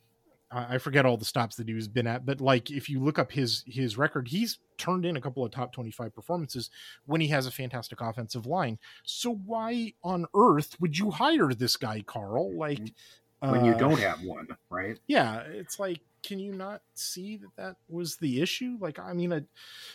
[0.52, 3.32] I forget all the stops that he's been at, but like if you look up
[3.32, 6.70] his his record, he's turned in a couple of top 25 performances
[7.06, 8.78] when he has a fantastic offensive line.
[9.04, 12.56] So why on earth would you hire this guy, Karl?
[12.56, 12.92] Like
[13.40, 14.98] when you uh, don't have one, right?
[15.06, 18.76] Yeah, it's like can you not see that that was the issue?
[18.80, 19.42] Like, I mean, I,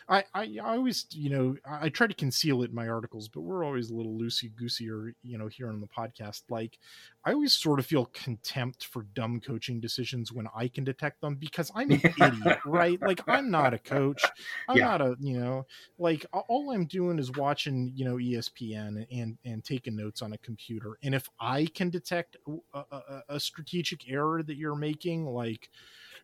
[0.10, 3.64] I, I always, you know, I try to conceal it in my articles, but we're
[3.64, 6.44] always a little loosey goosey or, you know, here on the podcast.
[6.50, 6.80] Like,
[7.26, 11.36] I always sort of feel contempt for dumb coaching decisions when I can detect them
[11.36, 13.02] because I'm an idiot, right?
[13.02, 14.24] Like, I'm not a coach.
[14.68, 14.86] I'm yeah.
[14.86, 15.66] not a, you know,
[15.98, 20.38] like all I'm doing is watching, you know, ESPN and, and taking notes on a
[20.40, 20.98] computer.
[21.04, 22.38] And if I can detect
[22.74, 25.70] a, a, a strategic error that you're making, like,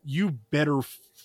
[0.06, 0.82] you better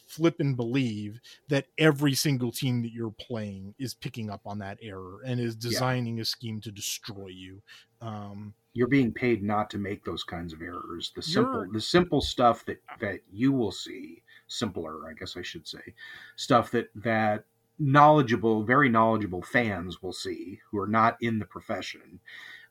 [0.07, 4.79] flip and believe that every single team that you're playing is picking up on that
[4.83, 6.23] error and is designing yeah.
[6.23, 7.61] a scheme to destroy you.
[8.01, 11.13] Um, you're being paid not to make those kinds of errors.
[11.15, 15.67] The simple, the simple stuff that that you will see, simpler, I guess I should
[15.67, 15.95] say,
[16.37, 17.45] stuff that that
[17.79, 22.21] knowledgeable, very knowledgeable fans will see who are not in the profession,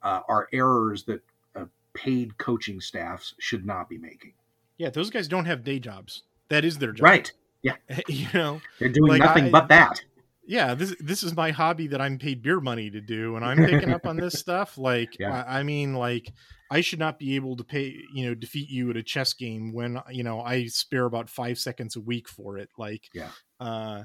[0.02, 1.22] uh, are errors that
[1.56, 4.34] uh, paid coaching staffs should not be making.
[4.78, 6.24] Yeah, those guys don't have day jobs.
[6.50, 7.04] That is their job.
[7.04, 7.32] Right.
[7.64, 7.76] Yeah.
[8.08, 10.02] you know, they're doing like nothing I, but that.
[10.46, 13.58] Yeah, this this is my hobby that I'm paid beer money to do, and I'm
[13.58, 14.78] picking up on this stuff.
[14.78, 15.44] Like, yeah.
[15.44, 16.32] I, I mean, like,
[16.72, 19.74] I should not be able to pay, you know, defeat you at a chess game
[19.74, 22.70] when you know I spare about five seconds a week for it.
[22.78, 23.32] Like, yeah.
[23.60, 24.04] Uh,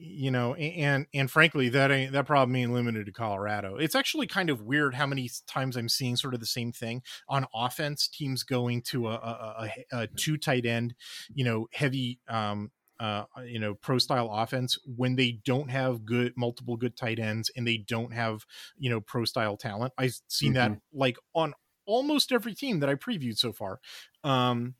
[0.00, 4.26] you know and and frankly that ain't that problem ain't limited to colorado it's actually
[4.26, 8.08] kind of weird how many times i'm seeing sort of the same thing on offense
[8.08, 10.94] teams going to a, a, a, a two tight end
[11.32, 12.70] you know heavy um
[13.00, 17.50] uh, you know, pro style offense when they don't have good multiple good tight ends
[17.56, 18.44] and they don't have
[18.76, 19.94] you know pro style talent.
[19.96, 20.74] I've seen mm-hmm.
[20.74, 21.54] that like on
[21.86, 23.80] almost every team that I previewed so far.
[24.22, 24.74] Um,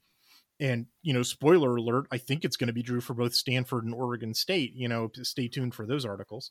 [0.60, 3.84] and you know spoiler alert i think it's going to be drew for both stanford
[3.84, 6.50] and oregon state you know stay tuned for those articles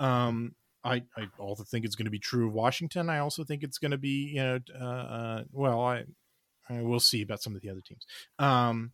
[0.00, 0.54] um
[0.84, 3.78] i i also think it's going to be true of washington i also think it's
[3.78, 6.04] going to be you know uh, uh, well i
[6.68, 8.06] i will see about some of the other teams
[8.38, 8.92] um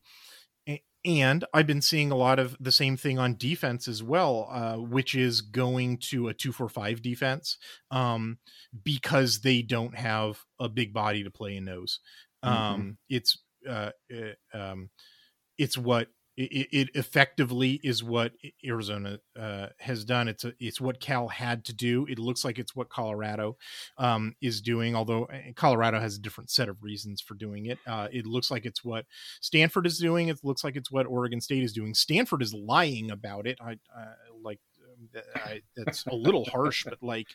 [1.07, 4.75] and I've been seeing a lot of the same thing on defense as well, uh,
[4.75, 7.59] which is going to a two four five defense
[7.93, 8.39] um,
[8.83, 12.01] because they don't have a big body to play in those.
[12.43, 12.91] Um, mm-hmm.
[13.09, 13.39] It's
[13.69, 14.91] uh, uh, um,
[15.59, 18.33] it's what it, it, effectively is what
[18.65, 20.29] Arizona uh, has done.
[20.29, 22.07] It's a, it's what Cal had to do.
[22.11, 23.57] It looks like it's what Colorado
[23.97, 27.79] um, is doing, although eh, Colorado has a different set of reasons for doing it.
[27.87, 29.07] Uh, it looks like it's what
[29.41, 30.29] Stanford is doing.
[30.29, 31.95] It looks like it's what Oregon State is doing.
[31.95, 33.59] Stanford is lying about it.
[33.61, 34.07] I, I
[34.43, 34.61] like
[34.93, 37.29] um, I, that's a little harsh, but like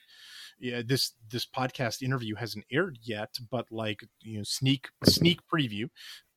[0.62, 5.90] yeah, this this podcast interview hasn't aired yet, but like you know, sneak sneak preview.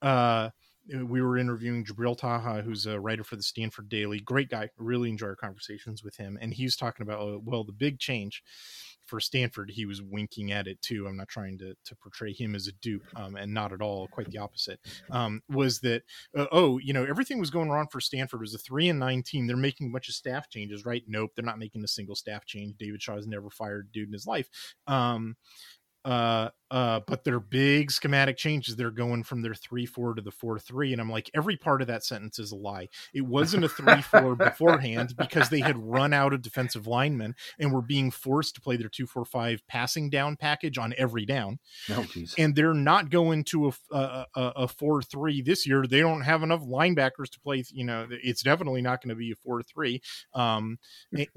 [0.03, 0.51] Uh,
[0.89, 4.21] we were interviewing Jabril Taha, who's a writer for the Stanford Daily.
[4.21, 4.69] Great guy.
[4.77, 6.39] Really enjoy our conversations with him.
[6.41, 8.43] And he was talking about, uh, well, the big change
[9.07, 11.07] for Stanford, he was winking at it too.
[11.07, 14.09] I'm not trying to, to portray him as a dupe, um, and not at all,
[14.09, 14.81] quite the opposite.
[15.11, 16.03] Um, was that
[16.37, 18.41] uh, oh, you know, everything was going wrong for Stanford.
[18.41, 19.47] It was a three and nine team.
[19.47, 21.03] They're making a bunch of staff changes, right?
[21.07, 22.77] Nope, they're not making a single staff change.
[22.79, 24.49] David Shaw has never fired a dude in his life.
[24.87, 25.37] Um,
[26.05, 30.93] uh uh but they're big schematic changes they're going from their 3-4 to the 4-3
[30.93, 32.89] and I'm like every part of that sentence is a lie.
[33.15, 37.83] It wasn't a 3-4 beforehand because they had run out of defensive linemen and were
[37.83, 41.59] being forced to play their 2-4-5 passing down package on every down.
[41.91, 42.07] Oh,
[42.39, 45.87] and they're not going to a a, a 4-3 this year.
[45.87, 49.33] They don't have enough linebackers to play, you know, it's definitely not going to be
[49.33, 50.01] a 4-3.
[50.35, 50.79] Um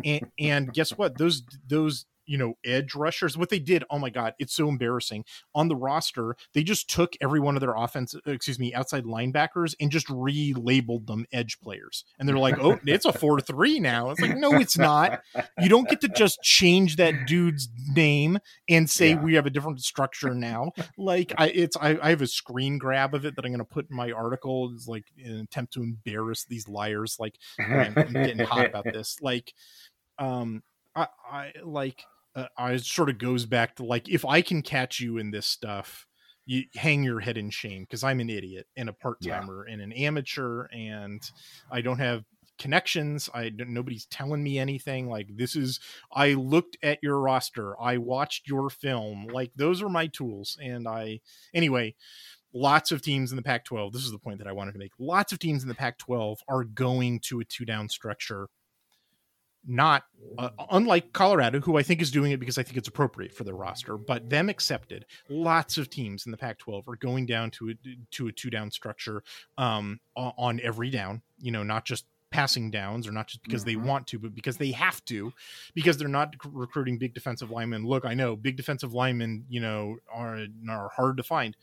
[0.03, 1.17] and, and guess what?
[1.17, 5.23] Those those you know edge rushers what they did oh my god it's so embarrassing.
[5.55, 9.05] On the roster they just took every one of their offense uh, excuse me outside
[9.05, 12.05] linebackers and just relabeled them edge players.
[12.19, 14.11] And they're like oh it's a 4-3 now.
[14.11, 15.21] It's like no it's not.
[15.59, 19.21] You don't get to just change that dude's name and say yeah.
[19.21, 20.71] we have a different structure now.
[20.97, 23.65] Like i it's I, I have a screen grab of it that i'm going to
[23.65, 28.13] put in my article is like an attempt to embarrass these liars like I'm, I'm
[28.13, 29.17] getting hot about this.
[29.21, 29.53] Like
[30.19, 30.63] um
[30.95, 32.03] I, I like
[32.37, 35.47] uh, I sort of goes back to like if I can catch you in this
[35.47, 36.05] stuff,
[36.45, 39.73] you hang your head in shame because I'm an idiot and a part timer yeah.
[39.73, 41.21] and an amateur, and
[41.71, 42.23] I don't have
[42.59, 43.27] connections.
[43.33, 45.09] I nobody's telling me anything.
[45.09, 45.79] Like this is
[46.13, 49.27] I looked at your roster, I watched your film.
[49.33, 51.21] Like those are my tools, and I
[51.53, 51.95] anyway.
[52.53, 53.91] Lots of teams in the Pac 12.
[53.91, 54.93] This is the point that I wanted to make.
[54.97, 58.47] Lots of teams in the Pac 12 are going to a two down structure
[59.67, 60.03] not
[60.37, 63.43] uh, unlike Colorado, who I think is doing it because I think it's appropriate for
[63.43, 65.05] their roster, but them accepted.
[65.29, 67.73] Lots of teams in the Pac-12 are going down to a,
[68.11, 69.23] to a two down structure
[69.57, 71.21] um, on every down.
[71.39, 73.81] You know, not just passing downs or not just because mm-hmm.
[73.81, 75.31] they want to, but because they have to,
[75.73, 77.85] because they're not recruiting big defensive linemen.
[77.85, 81.55] Look, I know big defensive linemen, you know, are are hard to find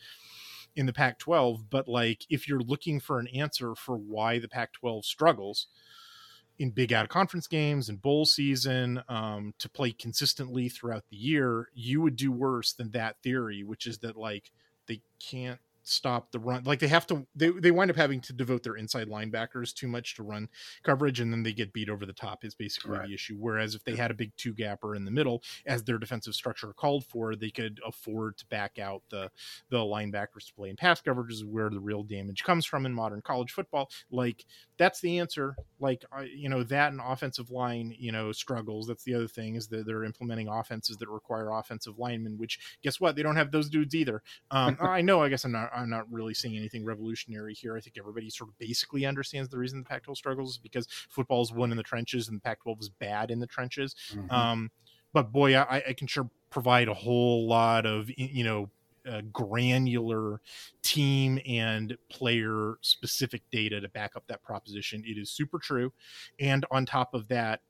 [0.77, 1.71] in the Pac 12.
[1.71, 5.69] But like, if you're looking for an answer for why the Pac 12 struggles,
[6.59, 11.17] in big out of conference games and bowl season um, to play consistently throughout the
[11.17, 14.51] year, you would do worse than that theory, which is that like
[14.87, 16.65] they can't stop the run.
[16.65, 19.87] Like they have to, they, they wind up having to devote their inside linebackers too
[19.87, 20.49] much to run
[20.83, 22.45] coverage, and then they get beat over the top.
[22.45, 23.07] Is basically right.
[23.07, 23.37] the issue.
[23.39, 26.73] Whereas if they had a big two gapper in the middle, as their defensive structure
[26.73, 29.31] called for, they could afford to back out the
[29.69, 32.95] the linebackers to play in pass coverage, is where the real damage comes from in
[32.95, 33.91] modern college football.
[34.11, 34.45] Like
[34.79, 35.55] that's the answer.
[35.79, 36.05] Like
[36.35, 38.87] you know that and offensive line, you know struggles.
[38.87, 42.39] That's the other thing is that they're implementing offenses that require offensive linemen.
[42.39, 43.17] Which guess what?
[43.17, 44.23] They don't have those dudes either.
[44.51, 45.23] Um, I know.
[45.23, 47.77] I guess I'm not I'm not really seeing anything revolutionary here.
[47.77, 51.43] I think everybody sort of basically understands the reason the Pac-12 struggles is because football
[51.43, 53.95] is won in the trenches and the Pac-12 is bad in the trenches.
[54.13, 54.31] Mm-hmm.
[54.31, 54.71] Um,
[55.13, 58.69] but boy, I, I, can sure provide a whole lot of you know
[59.09, 60.41] uh, granular
[60.83, 65.05] team and player specific data to back up that proposition.
[65.07, 65.93] It is super true,
[66.41, 67.61] and on top of that,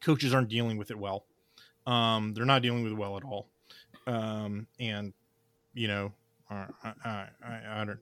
[0.00, 1.26] coaches aren't dealing with it well.
[1.86, 3.48] Um, they're not dealing with it well at all.
[4.06, 5.12] Um, and
[5.74, 6.12] you know,
[6.54, 7.98] I, I, I, don't.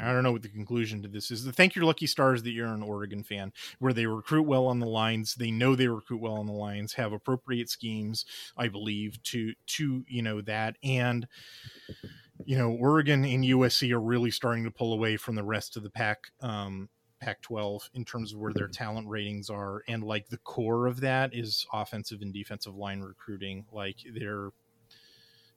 [0.00, 1.44] I don't know what the conclusion to this is.
[1.44, 4.78] The thank your lucky stars that you're an Oregon fan, where they recruit well on
[4.78, 5.34] the lines.
[5.34, 8.24] They know they recruit well on the lines, have appropriate schemes,
[8.56, 11.26] I believe, to to you know that, and
[12.44, 15.82] you know Oregon and USC are really starting to pull away from the rest of
[15.82, 16.18] the pack.
[16.40, 16.88] Um,
[17.20, 19.82] Pac 12 in terms of where their talent ratings are.
[19.88, 23.64] And like the core of that is offensive and defensive line recruiting.
[23.72, 24.50] Like they're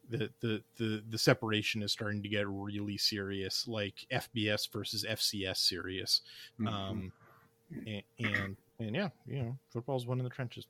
[0.10, 5.58] the, the the the separation is starting to get really serious, like FBS versus FCS
[5.58, 6.22] serious.
[6.60, 6.68] Mm-hmm.
[6.68, 7.12] Um,
[7.86, 10.68] and, and and yeah, you know, football's won in the trenches.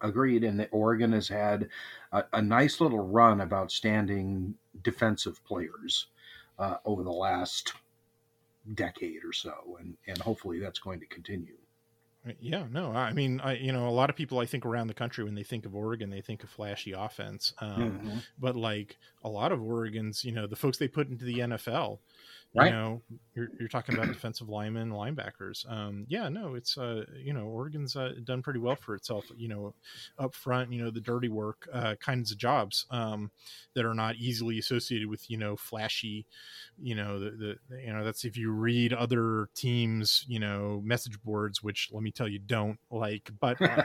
[0.00, 0.44] Agreed.
[0.44, 1.68] And Oregon has had
[2.12, 6.08] a, a, nice little run of outstanding defensive players
[6.58, 7.72] uh, over the last
[8.74, 11.56] decade or so, and and hopefully that's going to continue.
[12.40, 14.94] Yeah, no, I mean, I you know, a lot of people I think around the
[14.94, 17.52] country when they think of Oregon, they think of flashy offense.
[17.58, 18.18] Um, mm-hmm.
[18.38, 21.98] But like a lot of Oregon's, you know, the folks they put into the NFL,
[22.54, 22.66] right.
[22.66, 23.02] you know
[23.34, 25.70] you're, you're talking about defensive linemen linebackers.
[25.70, 29.48] Um, yeah no it's uh, you know oregon's uh, done pretty well for itself you
[29.48, 29.74] know
[30.18, 33.30] up front you know the dirty work uh, kinds of jobs um,
[33.74, 36.26] that are not easily associated with you know flashy
[36.80, 37.30] you know the,
[37.70, 42.02] the you know that's if you read other teams you know message boards which let
[42.02, 43.84] me tell you don't like but uh,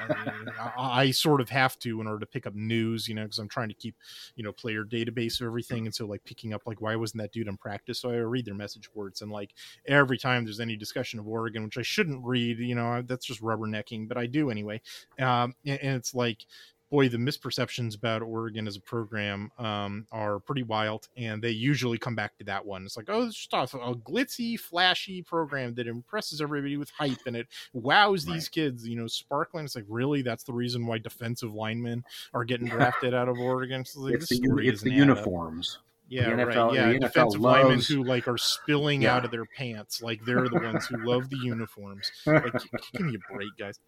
[0.77, 3.39] I, I, sort of have to in order to pick up news you know because
[3.39, 3.95] i'm trying to keep
[4.35, 5.85] you know player database of everything.
[5.85, 7.99] And so like picking up like why wasn't that dude in practice?
[7.99, 9.53] So i read their message boards and like
[9.87, 13.41] every time there's any discussion of Oregon, which I shouldn't read, you know, that's just
[13.41, 14.81] rubbernecking, but I do anyway.
[15.17, 16.45] Um, and, and it's like,
[16.91, 21.99] boy, the misperceptions about Oregon as a program um, are pretty wild, and they usually
[21.99, 22.83] come back to that one.
[22.83, 27.19] It's like, oh, it's just a, a glitzy, flashy program that impresses everybody with hype,
[27.27, 28.33] and it wows right.
[28.33, 29.65] these kids, you know, sparkling.
[29.65, 32.03] It's like, really, that's the reason why defensive linemen
[32.33, 33.85] are getting drafted out of Oregon.
[33.85, 35.77] So like, it's the, it's the uniforms.
[36.09, 36.73] Yeah, NFL, right.
[36.73, 37.63] Yeah, defensive loves...
[37.63, 39.15] linemen who like are spilling yeah.
[39.15, 42.11] out of their pants, like they're the ones who love the uniforms.
[42.25, 42.51] Like,
[42.93, 43.79] give me a break, guys.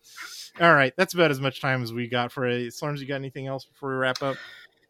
[0.59, 2.67] All right, that's about as much time as we got for a.
[2.67, 4.37] Slurms, you got anything else before we wrap up?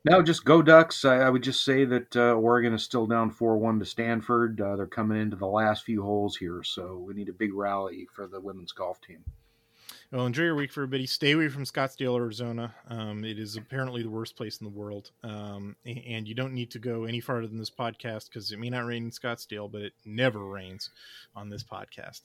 [0.04, 1.06] No, just go Ducks.
[1.06, 4.60] I, I would just say that uh, Oregon is still down four-one to Stanford.
[4.60, 8.08] Uh, they're coming into the last few holes here, so we need a big rally
[8.14, 9.24] for the women's golf team.
[10.12, 11.06] Well, enjoy your week, for everybody.
[11.06, 12.76] Stay away from Scottsdale, Arizona.
[12.90, 15.12] Um, it is apparently the worst place in the world.
[15.24, 18.70] Um, and you don't need to go any farther than this podcast because it may
[18.70, 20.90] not rain in Scottsdale, but it never rains
[21.34, 22.24] on this podcast.